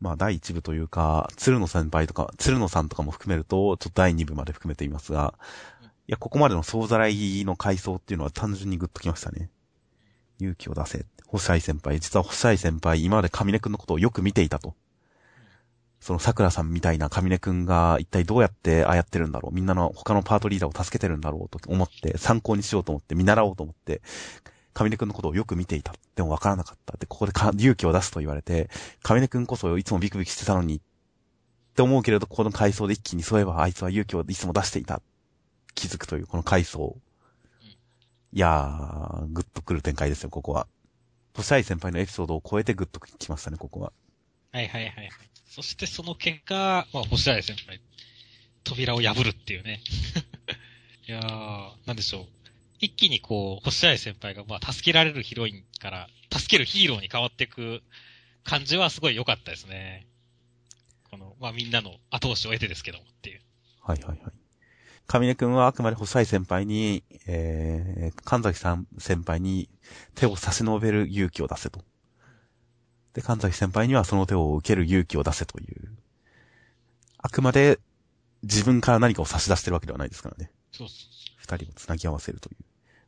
[0.00, 5.34] まあ、第一部というか、鶴野先輩とか、鶴野さんとかも含めると、ちょっと第二部まで含めていますが、
[6.06, 9.50] いや、ここまでの総ざらいの回想っていうのは単純にグッときましたね。
[10.38, 11.06] 勇気を出せ。
[11.26, 11.98] 星合先輩。
[11.98, 14.74] 実は星合先輩、今まで上根くんのことをよく見ていたと。
[16.00, 19.54] その桜さんみたいな上根くんが一体どうやってああやってるんだろう。
[19.54, 24.02] みんなの他のパートリーダーを助けてるんだろうと思って、参考にしようと思って、見習おうと思って、
[24.74, 25.94] 上根くんのことをよく見ていた。
[26.14, 26.96] でも分からなかった。
[26.98, 28.68] で、ここで勇気を出すと言われて、
[29.02, 30.80] 上根くんこそいつもビクビクしてたのに、っ
[31.74, 35.00] て思うけれど、ここの回想で一気にそういえばあいつは勇気をいつも出していた。
[35.74, 36.96] 気づくという、この回想。
[38.32, 40.66] いやー、グッとくる展開ですよ、ここは。
[41.34, 43.92] 星合先輩のエピソードを超えてグッときましたね、ここは。
[44.54, 45.10] はいはいはい。
[45.50, 47.80] そしてその結果、まあ、星合先輩、
[48.62, 49.80] 扉を破るっていうね。
[51.08, 52.26] いやー、なんでしょう。
[52.78, 57.82] 一気にこう、星合先輩が、まあ、助けられるヒロインから、助けるヒーローに変わっていく
[58.44, 60.06] 感じはすごい良かったですね。
[61.10, 63.40] この、まあ、みんなの後押しを得てですけどもっていう。
[63.82, 64.32] はいはいはい。
[65.08, 69.68] 上根くんはあくまで細い先輩に、えー、神崎さん先輩に
[70.14, 71.84] 手を差し伸べる勇気を出せと。
[73.14, 75.96] で、神崎先輩にはその手を受ける勇気を出せという。
[77.18, 77.78] あくまで
[78.42, 80.50] 自分から何かを差し出してるわけではないですからね。
[80.72, 82.56] そうそう二人を繋ぎ合わせるという。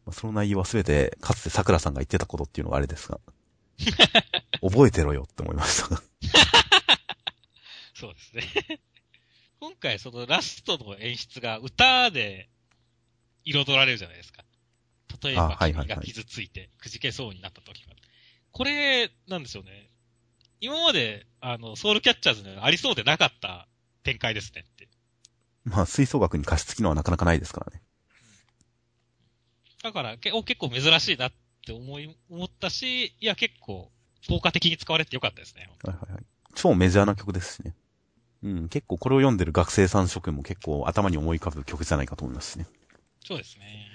[0.07, 3.19] まあ、その内容はすべて、かつて桜さんが言ってたことっていうのがあれですが、
[4.63, 6.03] 覚えてろよって思いましたが。
[7.95, 8.81] そうですね。
[9.59, 12.49] 今回そのラストの演出が歌で
[13.45, 14.45] 彩られるじゃないですか。
[15.23, 17.97] 例えあばはいはいはい君が傷ついてくじけそうになった時は。
[18.53, 19.91] これ、なんですよね。
[20.61, 23.69] 今まで、あの、ソウルキャッチャーズにはありそうでなかった
[24.03, 24.89] 展開ですねって。
[25.65, 27.83] まあ、吹奏楽に加湿機能はなかなかないですからね。
[29.83, 31.33] だから、けお結構珍しいなっ
[31.65, 33.91] て思い、思ったし、いや結構、
[34.29, 35.69] 効果的に使われてよかったですね。
[35.85, 36.23] はいはいはい。
[36.55, 37.75] 超メジャーな曲ですしね。
[38.43, 42.67] うん、結構これを読んでる学生さん諸君も結構頭に思い浮かぶ曲じゃないかと思いますしね。
[43.25, 43.89] そうですね。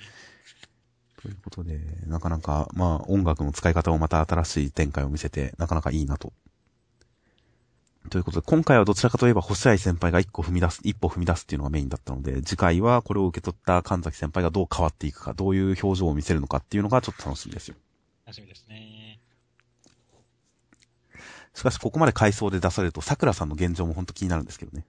[1.22, 6.34] ということで、なかなか、まあ、音楽の使い方をまた新しい展開を見せて、なかなかいいなと。
[8.10, 17.76] ということで、今回はどちらかといえば、星合先輩が一個踏み出す、一歩踏み出すっていうのがメインだったので、次回はこれを受け取った神崎先輩がどう変わっていくか、どういう表情を見せるのかっていうのがちょっと楽しみですよ。
[18.26, 19.20] 楽しみですね。
[21.54, 24.86] しかし、ここまで回想で出されると、桜さんの現状も本当気になるんですけどね。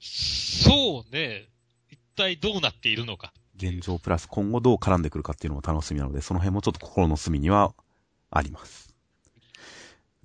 [0.00, 1.48] そうね。
[1.90, 3.32] 一体どうなっているのか。
[3.56, 7.74] 現状プラス今後どう絡んでくるかっていうのも楽しみなので、その辺もちょっと心の隅には
[8.30, 8.89] あります。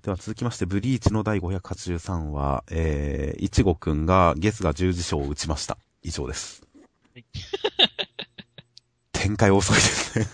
[0.06, 5.78] では続きまして、ブリーチの第583話、えー、いちごくんがゲスが十字章を打ちました。
[6.00, 6.62] 以上です
[7.12, 7.24] はい。
[9.10, 10.26] 展開遅いですね。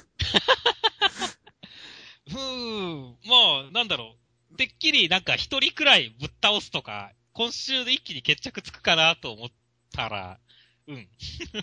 [2.28, 4.14] ふー、まあ、なんだろ
[4.52, 4.56] う。
[4.58, 9.48] てっきりなんか一人くらいぶっ倒すとか、今週で一気に決着つくかなと思っ
[9.90, 10.38] たら、
[10.86, 11.08] うん。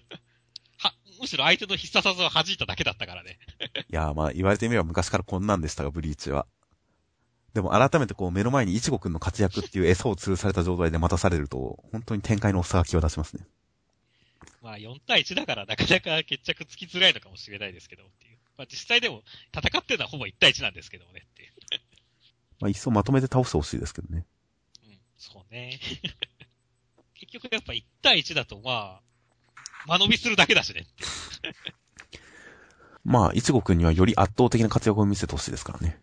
[0.82, 3.38] は、むしろ相手の必殺技を弾いただけだったからね。
[3.88, 6.48] いやーまあ言われてみれば昔からこんなんでしたが、ブリーチは。
[7.53, 13.47] でも改めてこう目の前にいちごくんの活躍っていう餌を吊るされた状態で待たされると、本当に展開の遅さが際立ちますね。
[14.62, 18.38] まあ4対1だから なかなか決着つきづらいのかもしれないですけどっていう。
[18.57, 19.23] まあ実際でも
[19.55, 21.53] 戦ってるのはほぼ1対1なんですけどねっていう。
[22.59, 24.25] まあ一層まとめて倒してほしいですけどね。
[24.83, 25.79] うん、そうね。
[27.15, 30.88] 結局やっぱ1対1だとまあ、間延びするだけだしね。
[33.03, 35.99] まあ、いちごくんにはより圧倒的な活躍を見せてほしいですからね。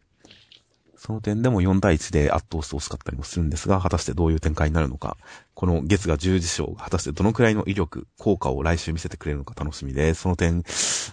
[0.96, 5.16] その点でも4対1で圧倒してほしかったりもするんですが、果たしてどういう展開になるのか、
[5.54, 10.62] この月が十字章が果たしてどのくらいの威力、効果を来週見せてくれるのか楽しみで、その点、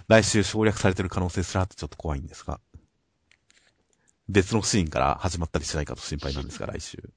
[0.08, 2.60] 来週省略されてる可能性すらあってちょっと怖いんですが、
[4.28, 7.10] 別のシーンから始まったりしないかと心配なんですが、来週。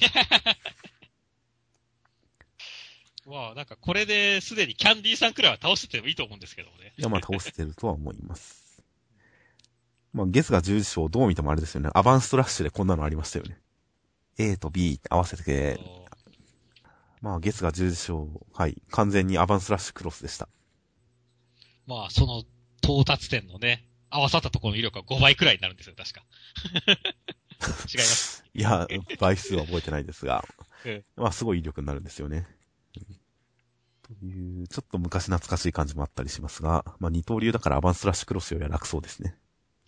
[3.26, 6.92] まあなんかこれですでにキャンディーさんくらいは倒しててもいいと思うんですけどもね。
[6.96, 8.59] いや、まあ倒してるとは思います。
[10.12, 11.90] まあ、ゲスが十字章どう見てもあれですよね。
[11.94, 13.58] アバンストラッシュでこんなのありましたよね。
[14.38, 15.78] A と B 合わせて、
[17.20, 18.80] まあ、ゲスが十字章、はい。
[18.90, 20.48] 完全にアバンスラッシュクロスでした。
[21.86, 22.44] まあその
[22.82, 26.22] 到達点のね、合わさったところの威力は5倍くらいになるんですよ、確か。
[27.92, 28.44] 違います。
[28.54, 28.86] いや、
[29.18, 30.44] 倍数は覚えてないですが
[30.84, 32.46] うん、まあ、すごい威力になるんですよね。
[34.02, 39.36] という、ちょっと昔懐かしい感じもあったりしますが、まあ、二刀流だからアバンスラッシュクロスよりは楽そうですね。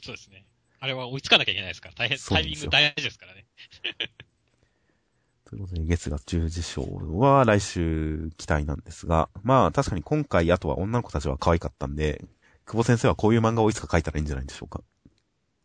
[0.02, 0.44] そうですね。
[0.80, 3.46] あれは追いつかなきゃいけないですから、大変、タイミング大事ですからね。
[5.48, 6.82] ということで、月が十字章
[7.18, 12.24] は来週期待なんですが、まあ確かに今回あとは女の子たちは可愛かったんで、
[12.66, 14.82] 久保先生はこういう漫画をいつか書いたらいいんじゃないでしょうか。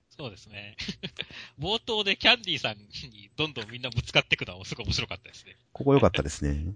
[0.10, 0.76] そうですね。
[1.58, 5.56] 冒頭でキャンディーさんにどんどんみんなぶつかっていくのはすごい面白かったですね。
[5.73, 6.76] ここ良かったですね。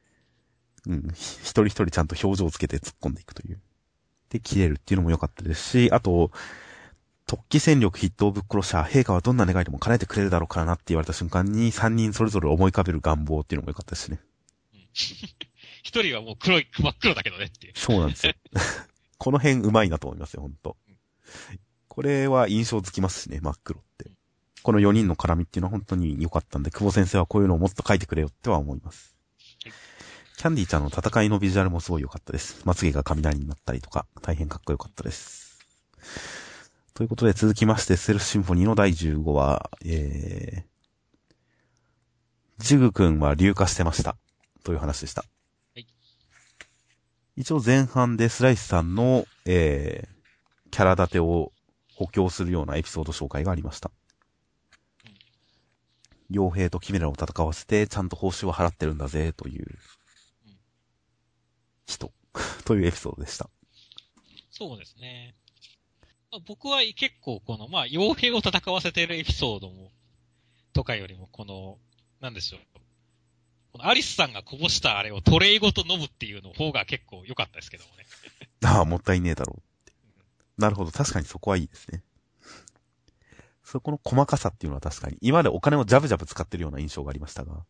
[0.86, 1.02] うん。
[1.14, 3.60] ひ一人一人ちゃんと表情をつけて突っ込んでいくという。
[4.30, 6.32] で、切れるっていうのも良かったですし、あと、
[7.26, 14.20] 突起戦力筆頭ぶっ殺しゃ、陛下はどんな願いでも叶えてくれるだろうからなって言われた瞬間に、三人それぞれ思い浮かべる願望っていうのも良かったですしね。
[15.82, 17.72] 一人はもう黒い、真っ黒だけどねっていう。
[17.76, 18.34] そうなんですよ。
[19.18, 20.76] この辺上手いなと思いますよ、ほんと。
[21.88, 24.10] これは印象づきますしね、真っ黒って。
[24.62, 29.14] この4人の絡みっていうのは本当に良かったんで、久保先生はこういうのをもっと書いてくれよっては思います。
[30.36, 32.60] キャンディーちゃんの戦いのビジュアルもすごい良かったです。
[32.64, 35.58] まつげが雷になったりとか、大変かっこよかったです。
[36.94, 41.34] ということで続きまして、セルフシンフォニーの第15話、えー、
[42.58, 44.16] ジグ君は硫化してました。
[44.62, 45.22] という話でした。
[45.22, 45.26] は
[45.80, 45.86] い
[47.36, 51.50] 一応前半でスライスさんの、えー、キャラ立てを
[51.96, 53.90] 補強するようなエピソード紹介がありました。
[56.30, 59.66] 傭兵とキメラを戦わせて、ちゃんと報酬を払ってるんだぜ、という
[60.46, 60.56] うん、
[61.86, 62.12] 人、
[62.64, 63.50] というエピソードでした。
[64.52, 65.34] そうですね。
[66.40, 69.90] 僕は結構この、まあ、傭兵を戦わせてるエピソードも、
[70.72, 71.78] とかよりも、この、
[72.20, 72.60] なんでしょう。
[73.72, 78.06] このアリスさんがこぼしたあれをトレイごと飲むっていうの方が結構良かったですけどもね。
[78.64, 79.92] ああ、もったいねえだろうって。
[80.58, 80.92] なるほど。
[80.92, 82.02] 確かにそこはいいですね。
[83.64, 87.64] そこの細かさっていうのは確かに、今までお金をジャブジャブ使ってるような印象がありましたが、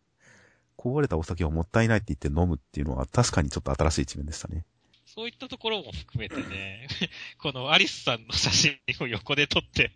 [0.77, 4.67] こぼれたお酒をもったいないって言って飲むっていうのは確かにちょっと新しい一面でしたね。
[5.15, 6.89] そういったところも含めてね、
[7.39, 9.93] このアリスさんの写真を横で撮って、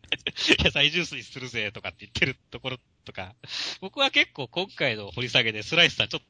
[0.63, 3.35] 野菜ジュースにするぜとかって言ってるところとか、
[3.81, 6.23] 僕は結構今回の掘り下げでスライスさんちょっ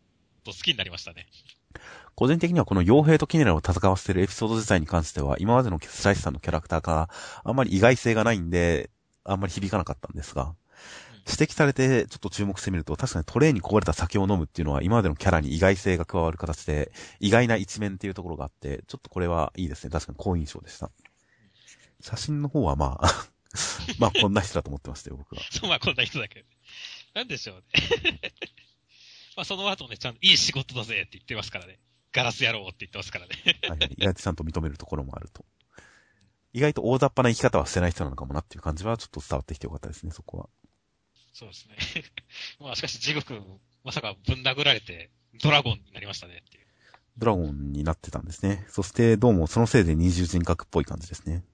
[0.42, 1.26] と好きになりましたね。
[2.14, 7.10] 個人的にはこの傭兵とキネラを戦わせてるエピソード自体に関しては、今までのスライスさんのキャラクターが
[7.44, 8.88] あんまり意外性がないんで、
[9.22, 10.54] あんまり響かなかったんですが、
[11.28, 19.90] 指摘されてちょっと注目してみると、確かにトレーにこぼれた酒を飲むっていうのは今までのキャラに意外性が加わる形で、意外な一面っていうところがあって、ちょっとこれはいいですね。
[19.90, 20.90] 確かに好印象でした。
[22.00, 23.28] 写真の方はまあ、
[23.98, 25.42] まあ こんな人だと思ってましたよ、僕は。
[25.50, 26.46] そう、まあこんな人だけど。
[27.14, 28.20] なんでしょうね。
[29.36, 31.78] まあその後ね、ちゃんといい仕事だぜって言ってますからね。
[32.12, 33.34] ガラス野郎って言ってますからね。
[33.68, 33.94] はいはい。
[33.98, 35.44] 意外とちゃんと認めるところもあると。
[36.52, 40.48] 意外と大雑把な生き方はしてない人なのかもなっていう感じはちょっと伝わってきてよかったですね、そこは。
[41.32, 41.76] そうですね。
[42.60, 45.10] まあしかしジグ君、まさかぶん殴られて
[45.42, 46.66] ドラゴンになりましたねっていう。
[47.16, 48.66] ドラゴンになってたんですね。
[48.68, 51.44] そしてどうもそのせいで二重人格っぽい感じですね。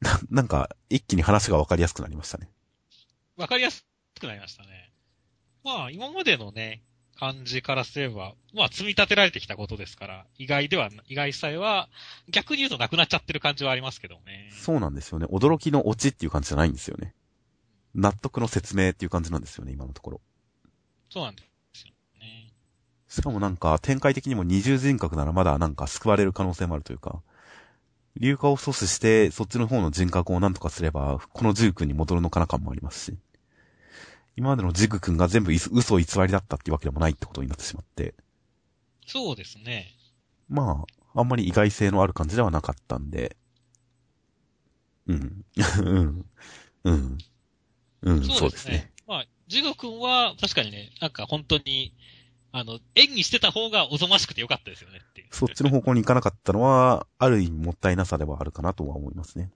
[0.00, 2.48] な、なんか一気に話がわかりやすくなりましたね。
[3.36, 3.86] わかりやす
[4.20, 4.92] くなりましたね。
[5.62, 6.82] まあ今までのね、
[7.16, 11.88] 感じからすれば、まあ積み立てられてきたことですから、意外では、意外さえは、
[12.28, 14.50] 逆に言うとなくなっちゃってる感じはありますけどね。
[14.52, 15.26] そうなんですよね。
[15.26, 17.14] 驚きのオチっていう感じじゃないんですよね。
[17.94, 20.20] 納得の説明っていう感じなんですよね、今のところ。
[21.10, 21.42] そうなんで
[21.74, 22.52] すよね。
[23.08, 27.22] しかもなんか展開的にも二重人格ならまだなんか救われる可能性もあるというか、
[28.16, 33.18] 流化を阻止してそっちの方の人格をなんとかすれば、このジグ君に戻るのかな感もありますし、
[34.36, 38.14] 今までのジグ君が全部い嘘偽りだったっていうわけでもないってことになってしまって、
[39.06, 39.86] そうですね。
[40.48, 40.84] ま
[41.14, 43.36] あ、あんまり意外性のある感じではなかったんで、
[45.06, 45.44] うん、
[45.84, 46.26] うん、
[46.84, 47.18] うん、
[48.04, 48.92] うん、そうですね。。
[49.06, 51.94] まあ、ジグ君は確かにね、なんか本当に、
[52.52, 55.28] あの、演技してた方がおぞましくてよかったですよねっていう。
[55.32, 59.50] そっちの方向に行かなかったのは、ある意味もったいなさではあるかなとは思いますね。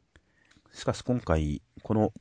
[0.72, 2.12] しかし今回、この、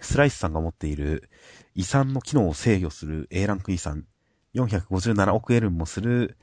[0.00, 1.28] スライスさんが持っている
[1.74, 4.06] 遺産の機能を制御する A ランク遺産、
[4.54, 6.38] 457億エルンもする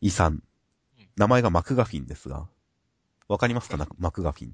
[0.00, 0.42] 遺産。
[1.16, 2.48] 名前がマクガフィンですが、
[3.28, 3.76] わかりますか？
[3.76, 4.52] なマクガフィン。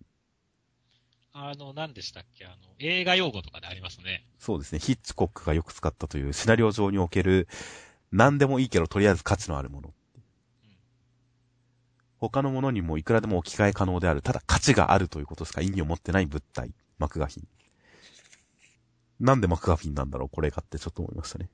[1.36, 2.46] あの、何でしたっけ？
[2.46, 4.24] あの、映画用語とかでありますね。
[4.38, 4.78] そうですね。
[4.78, 7.48] ヒッチコックがよく使ったというシナリオ上における
[8.12, 9.92] 何でもいいけどとりあえず価値のあるもの。
[12.18, 14.22] 他のものにもいくらでも置き換え可能である。
[14.22, 16.70] ただ価値があるということしか意味を持ってない物体。
[16.98, 17.48] マクガフィン。
[19.18, 20.28] なんでマクガフィンなんだろう？
[20.28, 21.48] これがってちょっと思いましたね。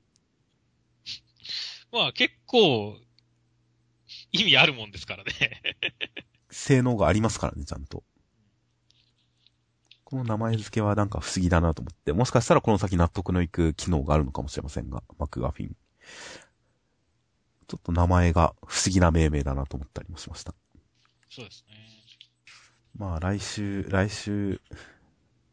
[1.91, 2.95] まあ結構、
[4.31, 5.31] 意味あるもんですからね。
[6.51, 8.03] 性能がありますからね、ちゃんと。
[10.11, 15.75] この名前付けはなんか不思議だなと思って、もしかしたらこの先納得のいく機能があるのかもしれませんが、マクガフィン。
[17.69, 20.53] ちょっと名前が不思議な命名だなと思ったりもしました。
[21.29, 21.75] そうですね。
[22.97, 24.59] まあ来週、来週、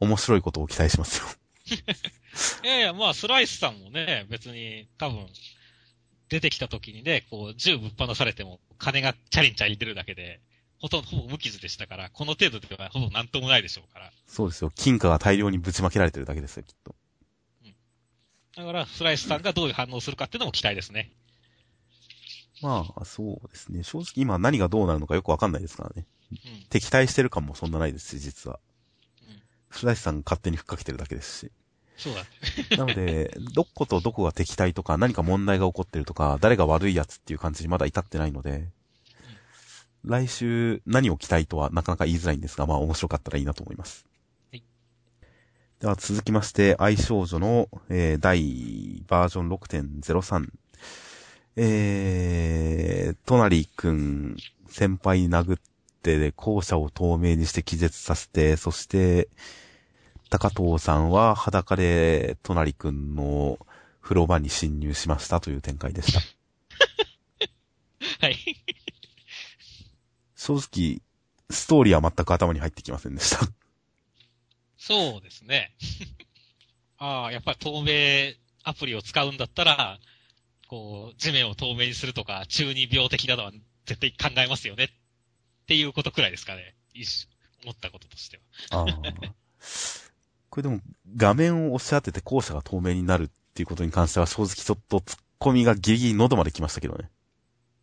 [0.00, 1.26] 面白いことを期待しますよ。
[2.64, 5.28] いやいや、まあ、スライスさんもね、別に、多分、
[6.28, 10.40] 出てきた時にね、こう、銃ぶっ放されても、金がチャリンチャリン出るだけで、
[10.80, 14.12] ほとんど、ほぼ無傷でしたから、この程度ではほぼなんともないでしょうから。
[14.26, 14.70] そうですよ。
[14.74, 16.94] 金貨が大量にぶちまけられてるだけですよ、きっと。
[18.56, 21.12] だから、スライスさんがどういう反応をするかっていうのも期待ですね。
[22.60, 23.82] まあ、そうですね。
[23.82, 26.06] 正直今何がどうなるのかよくわかんないですからね。
[26.32, 26.38] うん。
[26.70, 28.58] 敵対してる感もそんなないですし、実は。
[29.28, 29.42] うん。
[29.70, 31.52] スライスさんが勝手にふっかけてるだけですし。
[31.96, 32.28] そうだね。
[32.76, 38.68] なので、どことどこが敵対とか、何か問題が起こってるとか、誰が悪いやつっていう感じにまだ至ってないので、
[40.04, 44.06] 来週何を期待とはなかなか言いづらいんですが、まあ面白かったらいいなと思います。
[44.50, 44.62] はい。
[45.80, 50.48] では続きまして、愛少女の、えー、第バージョン6.03。
[51.60, 54.36] えー、トナリくん、
[54.68, 55.60] 先輩に殴っ
[56.02, 59.28] て、校舎を透明にして気絶させて、そして、
[60.30, 63.58] 高藤さんは裸で、トナリくんの
[64.00, 66.20] 風呂場に侵入しましたという展開でした。
[68.20, 68.36] はい。
[70.48, 71.02] 正直、
[71.50, 73.40] ストーリーは全く頭に入ってきませんでした。
[74.78, 75.74] そうですね。
[76.96, 78.32] ああ、やっぱり透明
[78.62, 79.98] アプリを使うんだったら、
[80.66, 83.52] こう、地面を透明にするとか、中二病的なのは
[83.86, 84.84] 絶対考えますよね。
[84.84, 84.88] っ
[85.66, 86.74] ていうことくらいですかね。
[87.62, 88.40] 思ったこととして
[88.70, 88.82] は。
[88.82, 88.86] ああ。
[90.50, 90.80] これでも、
[91.14, 97.10] 画面を押し当てて校舎が透明になるっていうことに関しては正直ちょっと突っコミがギリギリ喉まで来ましたけどね。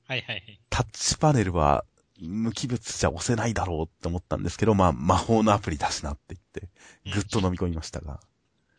[0.08, 0.60] はいはいはい。
[0.70, 1.86] タッチパネルは
[2.22, 6.70] 無機物じゃ押せないだろうって思ったんですけど、まあ魔法のアプリだしなって言って、
[7.14, 8.14] ぐっと飲み込みましたが。
[8.14, 8.20] は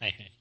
[0.01, 0.33] いはい。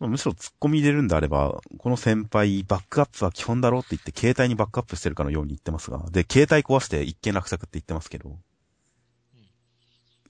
[0.00, 8.36] まあむしろ突っ込み入れるんであれば、この先輩、バックアップは基本だろうって言って、携帯にバックアップしてるかのように言ってますが、で、携帯壊して一見落着って言ってますけど、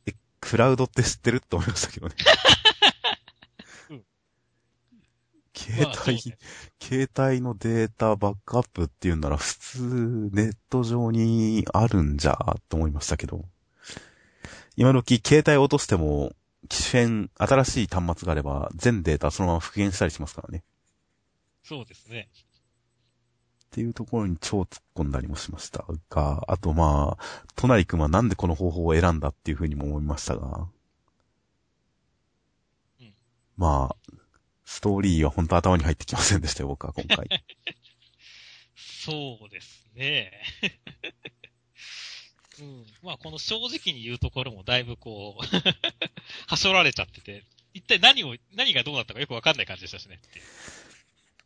[0.07, 1.39] え、クラウドって知ってる？
[1.39, 2.15] って思いましたけどね。
[5.57, 6.21] うん携帯、
[6.83, 13.45] 携帯のデータバックアップっていうんなら普通ネット上にあるんじゃと思いましたけど、
[14.77, 16.33] 今時携帯落としても
[16.69, 20.65] 機種変、新しい端末があれば全データそのまま復元したりしますからね。
[21.63, 22.29] そうですね。
[22.35, 22.37] っ
[23.71, 27.25] ていうところに超突っ込んだりもしましたが、あとまあ、
[27.57, 30.69] トナリ君はなんでこの方法を選んだっていうふうにも思いましたが、
[33.01, 33.15] うん
[33.57, 34.13] まあ、
[34.65, 37.29] ストーリーは本当頭に入ってきませんでしたよ、僕は今回。
[38.77, 40.33] そうですね。
[42.61, 42.87] うん。
[43.03, 45.45] まあ、この正直に言うところもだいぶこう、
[46.47, 47.45] はしょられちゃってて、
[47.75, 50.21] 一体何を、何がどうなったかよくわかんない感じでしたしね。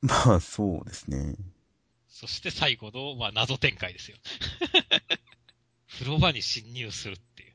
[0.03, 1.35] まあ、そうですね。
[2.09, 4.19] そして最後の、まあ、謎展開ですよ。
[5.89, 7.55] 風呂場に侵入するっていう。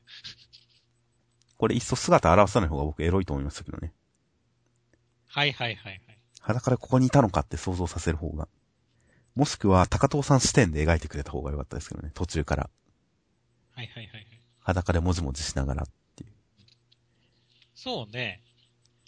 [1.56, 3.94] これいっそ姿現さない方が僕エロいと思いましたけどね。
[5.34, 6.18] はいはいはいはい。
[6.40, 8.46] 裸でここにいたのかって想像させる方が。
[9.34, 12.70] もしくは、高藤さん視点で描いてくれた方が良かったですけどね、途中から。
[13.72, 14.26] はいはいはいはい。
[14.60, 16.30] 裸でもじもじしながらっていう。
[17.74, 18.42] そうね。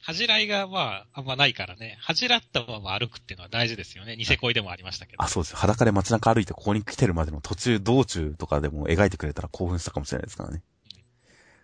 [0.03, 1.97] 恥じらいがまあ、あんまないからね。
[2.01, 4.17] 恥じらったまま歩くっていうのは大事ですよね。
[4.17, 5.23] ニセ恋でもありましたけど。
[5.23, 5.55] あ、そうです。
[5.57, 10.63] 裸で街中歩いてここに来てるまでの途中、道中とかでも描いてくれたら興奮したかもしれないですからね。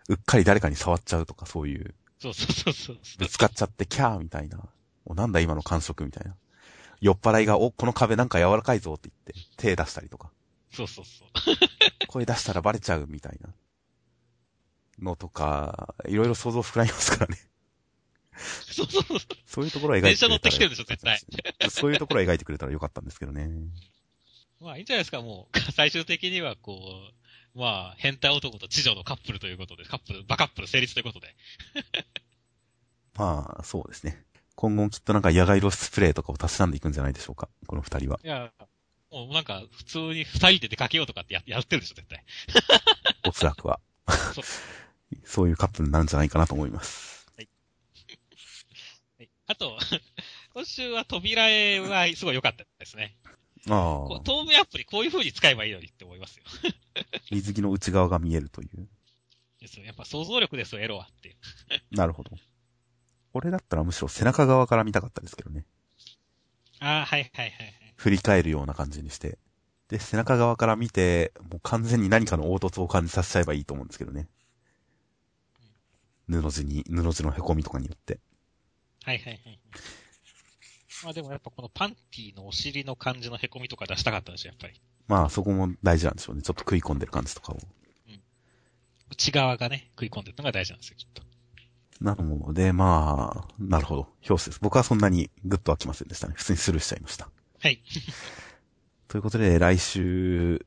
[0.09, 2.99] うっかり誰かに触っちゃうとかそういう、そうそうそうそう。
[3.19, 4.59] ぶつかっちゃってキャーみたいな。
[4.59, 4.67] も
[5.11, 6.37] うなんだ今の感触みたいな。
[7.01, 10.31] 酔っ払いが、お、この壁なんか柔らかいぞって言って、手出したりとか。
[10.73, 12.07] そうそうそう。
[12.07, 13.53] 声出したらバレちゃうみたいな。
[15.01, 17.39] のとか、いろいろ想像膨らみますからね。
[18.37, 19.19] そうそうそう。
[19.47, 20.29] そういうところは描いてくれたら。
[20.29, 21.21] 電車乗ってきてるでしょ絶対。
[21.71, 23.51] そういうところは描いてくれたらよかったんですけどね。
[24.61, 25.73] まあいいんじゃないですか、もう。
[25.73, 26.79] 最終的にはこ
[27.11, 27.22] う、
[27.55, 31.35] まあ、変態男と知女のカップルということで、カップル、バカップル成立ということで。
[33.15, 34.25] まあ、そうですね。
[34.55, 37.49] 今後きっとなんか野外露出プレイとかをたしなんでいくんじゃないでしょうか。
[37.67, 38.21] この二人は。
[38.23, 38.53] いや、
[39.11, 42.25] もうなんか、普通に二人で出かけようとかってややってるでしょ、絶対。
[43.29, 43.81] おそらくは
[44.35, 44.45] そう。
[45.25, 47.27] そういうカップルになるんじゃないかなと思います。
[47.37, 47.49] はい
[49.47, 49.79] あと、
[50.55, 53.17] 今週は扉絵はすごい良かったですね。
[53.69, 54.21] ああ。
[54.21, 56.45] 透明アプリこういう風に使えばいいのにって思いますよ。
[57.31, 58.89] 水着の内側が見えるという。
[59.61, 61.37] ですよやっぱ想像力ですよ、エロはって。
[61.91, 62.33] なるほど。
[63.33, 65.65] 俺だったらむしろ背中側から見たかったですけどね。
[66.81, 67.95] ああ、はいはいはいはい。
[67.97, 69.39] 振り返るような感じにして。
[69.89, 74.29] で、背中側から見て、もう完全に何かの凹凸を感じさせちゃえばいいと思うんですけどね。
[76.29, 78.19] 布地に、布地の凹みとかによって。
[79.05, 79.61] はいはいはい。
[81.05, 84.81] まあでもやっぱこのパンティのお尻の感じの凹みとか出したかったんですよ、やっぱり。
[85.09, 86.43] まあそこも大事なんでしょうね。
[86.43, 87.59] ちょっと食い込んでる感じとかを。
[89.11, 91.23] 内側がね、食い込んでるのが大事なんですよ、きっと。
[92.01, 94.01] なので、まあ、なるほど。
[94.29, 94.59] 表紙です。
[94.61, 96.35] 僕はそんなにグッとはきませんでしたね。
[96.37, 97.29] 普通にスルーしちゃいました。
[97.61, 97.81] はい。
[99.07, 100.67] ということで、来週、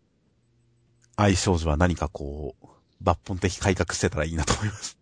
[1.18, 4.98] 愛少女は何かこう、抜本的改革してたらいいなと思います。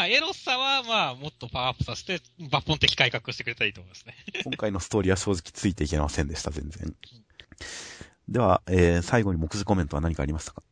[0.00, 4.14] まあ、エロさはまあ、もっとパワーアップさせて、抜本的改革してくれたらいいと思いますね。
[4.44, 6.96] 今回のストーリーは正直ついていけませんでした、全然。
[8.26, 10.62] では、えー、最後に目次コメントは何かありましたか？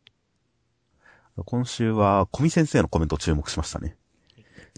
[1.45, 3.99] 今週は、小見先生のコメントを注目しましたね。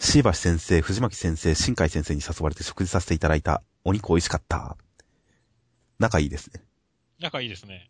[0.01, 3.63] 椎橋先生、藤巻先生、新海先生に誘われて食事させていただいた。
[3.85, 4.77] お肉美味しかった。
[6.01, 6.65] 仲いいですね。
[7.21, 7.89] 仲いいですね。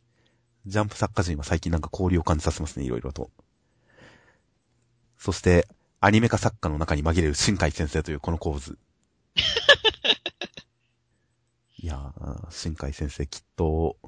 [0.66, 3.30] ジャンプ作家陣は最近なんか交流を感じさせますね、いろいろと。
[5.16, 5.66] そして、
[6.02, 8.78] アニメ化作家の中に紛れる新海先生というこの構図。
[11.76, 13.98] いやー、新海先生きっと、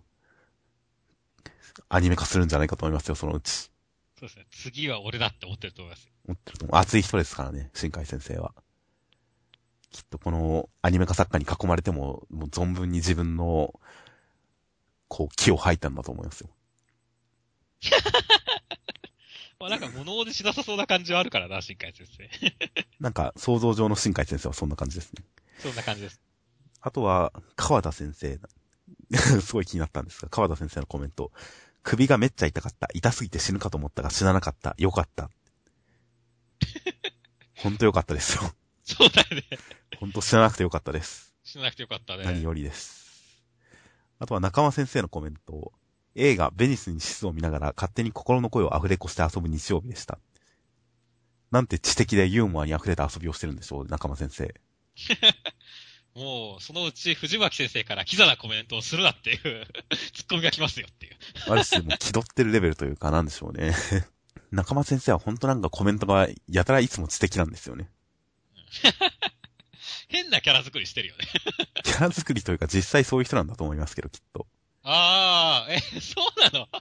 [1.90, 3.70] アニメ化するんじゃないかと思いますよ、そのうち。
[4.18, 4.46] そうですね。
[4.50, 6.12] 次は俺だって思ってると思いますよ。
[6.28, 6.80] 思ってると思う。
[6.80, 8.54] 熱い人ですからね、新海先生は。
[9.90, 13.78] きっとこのアニメ化作家に囲まれても、もう存分に自分の、
[15.08, 16.48] こう、木を吐いたんだと思いますよ。
[19.62, 22.28] まあなんか物おじしなさそうな感じはあるからな、新海先生。
[22.98, 25.24] なんか、想像上の新海先生はそんな感じですね。
[25.60, 26.20] そんな感じです。
[26.80, 28.40] あとは、川田先生。
[29.40, 31.30] すごい気になったんですが、川田先生のコメント。
[31.84, 32.88] 首がめっちゃ痛かった。
[32.92, 34.74] 痛すぎて死ぬかと思ったが死ななかった。
[34.78, 35.30] よかった。
[37.54, 38.52] ほんとよかったですよ。
[38.82, 39.44] そうだよね。
[40.00, 41.36] ほんと死ななくてよかったです。
[41.44, 42.24] 死ななくてよかったね。
[42.24, 43.38] 何よりです。
[44.18, 45.72] あとは中間先生のコメント。
[46.14, 50.18] 映画、ベニスに指数を見ながら勝手に心の声を溢れこして遊ぶ日曜日でした。
[51.50, 54.54] なんて知的でユーモアに溢れた遊びをしてるんでしょう、中間先生。
[56.14, 59.66] もう、そのうち藤巻先生からキザなコメントをするなっていう
[60.12, 61.16] ツッコミが来ますよっていう。
[61.48, 63.74] ある種もう気取ってるレベルというか、なんでしょうね。
[64.52, 67.90] 中間先生は本当なんかコメントがやたらいつも知的なんですよね。
[70.08, 71.26] 変なキャラ作りしてるよね。
[71.84, 74.46] キャラ作りというか実際そういう人なんだと思いますけど、きっと。
[74.84, 76.68] あー、え、 そうなの？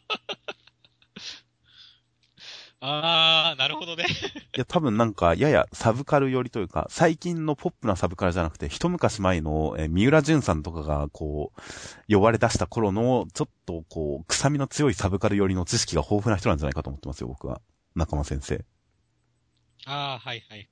[2.82, 4.06] あー、なるほどね。
[4.56, 17.62] いや、多分なんか、ややサブカル寄りというか、最近のポップなサブカルじゃなくて、一昔前の、えー三浦淳さんとかが、こう、呼ばれ出した頃の、ちょっと、こう、臭みの強いサブカル寄りの知識が豊富な人なんじゃないかと思ってますよ、僕は。
[17.96, 18.66] 中間先生。
[19.86, 20.70] あー、はいはい。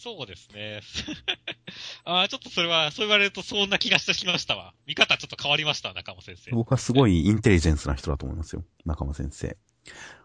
[0.00, 0.80] そうですね。
[2.04, 4.72] あー、ちょっとそれは、そう言われるとそんな気がしてきましたわ。
[4.86, 6.52] 見方ちょっと変わりました、中間先生。
[6.52, 9.56] 僕はすごいインテリジェンスな人だと思いますよ、中間先生。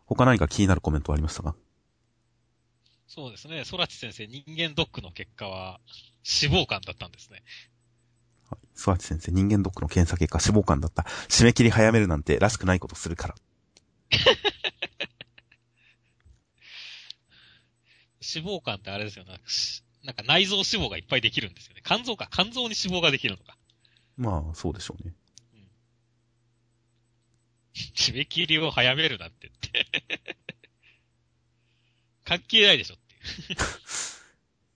[0.05, 1.55] 他何か気になるコメントありましたか？
[3.07, 3.63] そうですね。
[3.69, 5.79] 空知先生、人間ドックの結果は、
[6.23, 7.43] 脂肪肝だったんですね。
[8.75, 11.03] スワチ先生、人間ドックの検査結果、脂肪肝だった。
[11.29, 13.35] 締め切り早めるなんて、らしくないことするから。
[18.23, 19.39] 脂肪肝ってあれですよね。
[19.45, 21.81] しなんか内臓脂肪がいっぱいできるんですよね。
[21.85, 22.27] 肝臓か。
[22.31, 23.57] 肝臓に脂肪ができるのか。
[24.17, 25.13] まあ、そうでしょうね。
[27.73, 29.87] 締め切りを早めるなんてって。
[32.25, 33.59] 関係ないでしょっていう。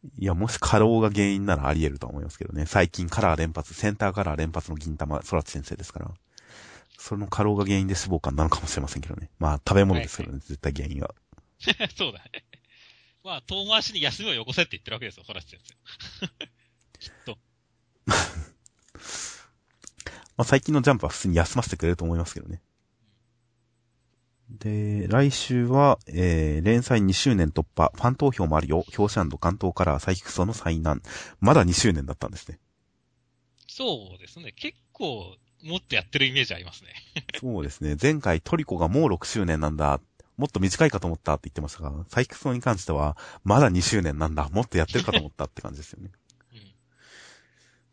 [0.18, 2.66] いや、もし過労が原因ならあり得るとは思いますけどね。
[2.66, 6.14] 最近カラー連発、センターカラー連発の銀玉、空知先生ですから。
[6.98, 9.30] その過労が原因で脂肪肝なのかもしれませんけどね。
[9.40, 11.14] まあ、食べ物ですけどね、絶対原因は。
[11.96, 12.44] そうだね。
[13.28, 16.28] まあ、遠回しに休みをよこせって言ってるわけですよ、空知先生。
[16.98, 17.38] きっと。
[20.38, 22.62] まあ、最近のジャンプは普通に休ませてくれると思いますけどね。
[24.50, 31.02] で、来週は、えー、連載2周年突破、ファン投票もあるよ、表紙関東カラーサイクソの災難。
[31.42, 32.62] まだ2周年だったんですね。
[33.68, 34.54] そうですね。
[34.54, 36.94] 結構、もっとやってるイメージありますね。
[37.42, 37.98] そうですね。
[38.02, 40.00] 前回トリコがもう6周年なんだ。
[40.38, 44.50] もっと短いかと思ったって言ってましたが、サイクソに関しては、まだ2周年なんだ。
[44.50, 46.12] もっとやってるかと思ったって感じですよね。
[46.54, 46.60] うん。
[46.60, 46.72] という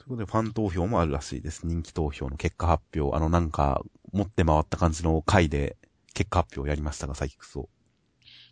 [0.09, 1.67] ことで、ファン投票もあるらしいです。
[1.67, 3.17] 人気投票の結果発表。
[3.17, 3.83] あの、なんか、
[4.13, 5.77] 持って回った感じの回で、
[6.13, 7.71] 結果発表をやりましたが、サイキクソ。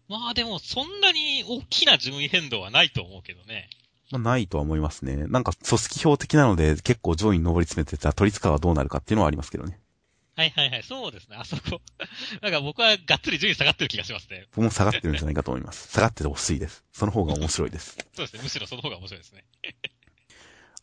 [0.09, 3.68] まあでも、そんなに大きな順位変動はないと思うけどね。
[4.11, 5.26] まあ、ないとは思いますね。
[5.26, 9.82] なんか、組織票的なので、結構上位に上り詰めてた、都立川はどうなるかっていうのはありますけどね。
[10.35, 10.83] はいはいはい。
[10.83, 11.37] そうですね。
[11.37, 11.83] あそこ。
[12.41, 14.47] なんか僕はがっつり順位下がってる気がしますね。
[14.53, 15.89] 僕も下がってるんじゃないかと思います。
[15.93, 16.85] 下がっててほしいです。
[16.93, 17.99] その方が面白いです。
[18.14, 18.43] そうですね。
[18.43, 19.45] むしろその方が面白いですね。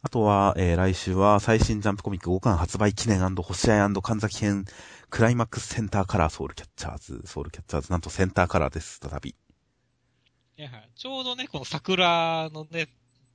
[0.02, 4.66] あとは、えー、来週は最新ジャンプコミック5巻発売記念星合い神崎編
[5.10, 7.22] クライマックスセンターカラーソウルキャッチャーズ。
[7.26, 9.36] ソウルキャッチャーズ、なんとセンターカラーです、再び。
[10.58, 12.88] いやちょうどね、この桜のね、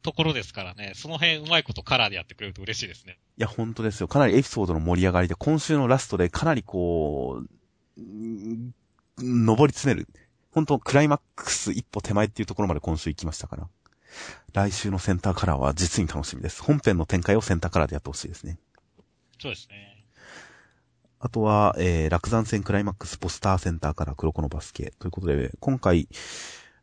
[0.05, 3.19] ところですからね、その辺うまいことカラーでやってくれると嬉しいですね。
[3.39, 4.07] いや、本当ですよ。
[4.07, 7.43] かなりエピソードの盛り上がりで、今週のラストでかなりこ
[7.97, 8.75] う、ん
[9.19, 10.07] 登り詰める。
[10.51, 13.69] 本当クライマックス一歩手前っていうところまで今週行きましたから。
[14.53, 16.63] 来週のセンターカラーは実に楽しみです。
[16.63, 18.59] 本編の展開をセンターカラーでやってほしいですね。
[19.41, 20.05] そうですね。
[21.19, 24.93] あとは、えー、落山戦クライマックスポスターセンターカラー黒子のバスケ。
[24.99, 26.07] ということで、今回、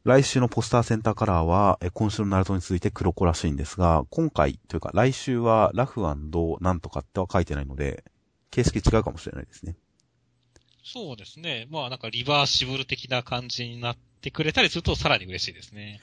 [0.04, 8.04] 来週のポスターセンターカラーは、えー今週のナルトに続いて黒子らしいんですが、今回、というか来週はラフなんとかっては書いてないので、
[8.50, 9.76] 形式違うかもしれないですね。
[10.84, 11.68] そうですね。
[11.70, 16.00] まあなんかリバーシブル的な感じになってくれたりするとさらに嬉しいですね。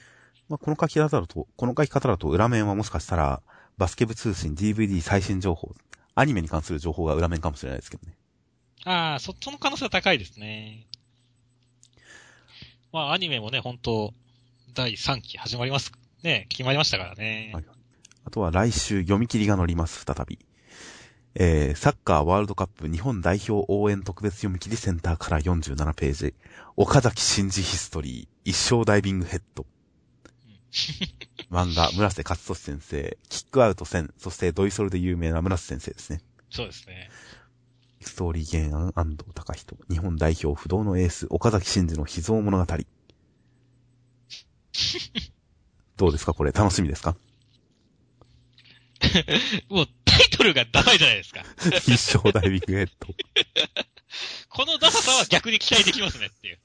[0.47, 3.41] まあ、この書き方だと、この書き方だと裏面はもしかしたら、
[3.77, 5.75] バスケ部通信 DVD 最新情報、
[6.15, 8.15] アニメに関する情報が裏面かもしれないですけどね。
[8.85, 10.87] ああ、そ、その可能性は高いですね。
[12.91, 14.13] まあアニメもね、本当
[14.73, 15.91] 第3期始まります。
[16.23, 17.51] ね、決まりましたからね。
[17.53, 17.65] はい
[18.25, 20.37] あとは来週読み切りが載ります、再び。
[21.33, 26.35] えー、サッカーワールドカップ日本代表応援特別読み切りセンターから47ページ。
[26.75, 29.65] 岡崎真嗣ヒストリー、一生ダイビングヘッド。
[31.49, 36.21] 漫画、村瀬勝利先生、キックアウト1000、そしてドイソルで有名な村瀬先生ですね。
[36.51, 37.09] そうですね。
[38.01, 42.65] ストーリー原案安藤隆人、日本代表不動のエース、岡崎真嗣の秘蔵物語。
[45.97, 46.33] どうですか？
[46.33, 47.15] これ楽しみですか？
[49.69, 51.43] もうタイトルがダサいじゃないですか。
[51.91, 53.07] 一生ダイビングヘッド。
[54.49, 56.59] このダサさは逆に期待できますねっていう。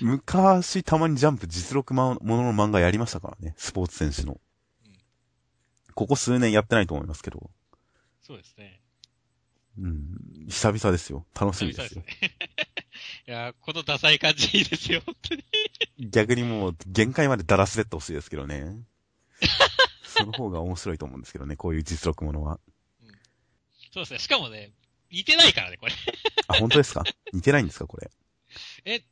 [0.00, 3.54] 昔たまにジャンプ実録まものの漫画やりましたからね。
[3.56, 4.40] スポーツ選手の。
[5.94, 7.50] ここ数年やってないと思いますけど。
[8.22, 8.81] そうですね。
[9.78, 10.46] うん。
[10.48, 11.26] 久々ですよ。
[11.38, 12.02] 楽しみですよ。
[12.02, 12.36] すね。
[13.26, 15.44] いやーこのダサい感じいいですよ、本当に。
[16.10, 18.76] 逆にもう、限界までダダ滑ってほしいですけどね。
[20.04, 22.60] その方が面白いと思うんですけどね、こういう実録ものは。
[23.92, 24.18] そうですね。
[24.18, 24.72] しかもね、
[25.10, 25.92] 似てないからね、これ。
[26.48, 27.04] あ、本当ですか？
[27.32, 28.10] 似てないんですかこれ？
[28.84, 29.02] え、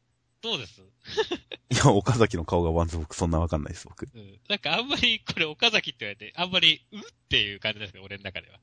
[0.42, 0.80] どうです？
[1.70, 4.08] いや、岡崎の顔がワンズ僕そんなわかんないです、僕。
[4.14, 4.40] うん。
[4.48, 8.58] なんかあんまり、これ岡崎って言われて、あんまり、うっていう感じですね、俺の中では。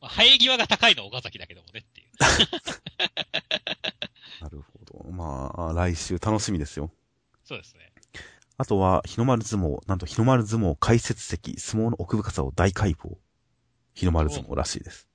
[0.00, 2.08] まあ、生え際が高いのは岡崎だけどもねっていう。
[4.42, 5.10] なるほど。
[5.10, 6.92] まあ、来週楽しみですよ。
[7.44, 7.92] そうですね。
[8.56, 13.16] あとは、日の丸相撲、なんと日の丸相撲解説席、相撲の奥深さを大解剖。
[13.94, 15.08] 日の丸相撲らしいです。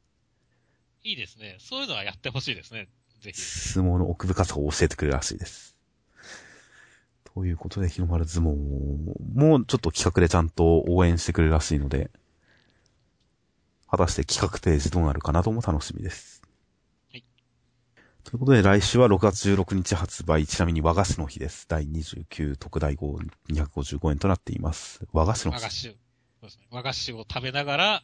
[1.03, 1.57] いいですね。
[1.59, 2.89] そういうのはやってほしいですね。
[3.21, 3.41] ぜひ。
[3.41, 5.75] 相撲の奥深さを教えてくれるらしいです。
[7.33, 8.55] ということで、日の丸相撲
[9.33, 12.11] もちょっと企画でちゃんと応援してくれるらしいので、
[13.91, 16.43] 果たして企画ページどうなるかなども楽しみです。
[17.11, 17.25] はい。
[18.23, 21.65] ということで、来週は6月16日発売、ちなみに和菓子の日です。
[21.67, 23.19] 第29特大号
[23.49, 25.01] 255円となっています。
[25.11, 25.55] 和菓子の日。
[25.55, 25.97] 和菓子を、そ
[26.41, 26.67] うですね。
[26.69, 28.03] 和菓子を食べながら、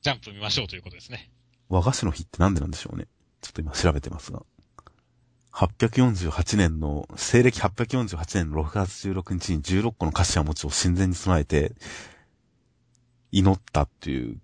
[0.00, 1.30] ジャンプ見ましょうということですね。
[1.68, 3.06] 和菓子の日ってなんでなんでしょうね。
[3.40, 4.42] ちょっと今調べてますが。
[5.52, 11.74] 848年の、西暦848年の6月16日に16個の頭餅を神前に備えて、
[13.30, 14.40] 祈ったっていう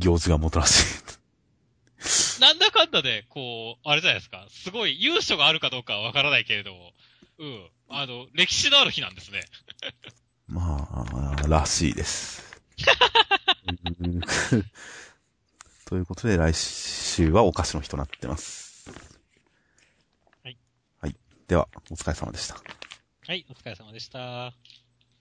[0.00, 2.40] 行事がもたらしい。
[2.40, 4.46] なんだかんだで、こう、あれじゃないですか。
[4.50, 6.92] すごい、優書があるかどうかはわからないけれども、
[7.38, 7.68] うん。
[7.88, 9.42] あの、歴史のある日なんですね。
[10.48, 10.88] ま
[11.42, 12.42] あ、らしいです。
[14.00, 14.20] うん
[15.86, 18.90] ということで、来週はお菓子の日となってます。
[20.44, 20.56] はい。
[21.00, 21.16] はい。
[21.48, 22.62] では、お疲れ様でした。
[23.26, 24.54] はい、お疲れ様でした。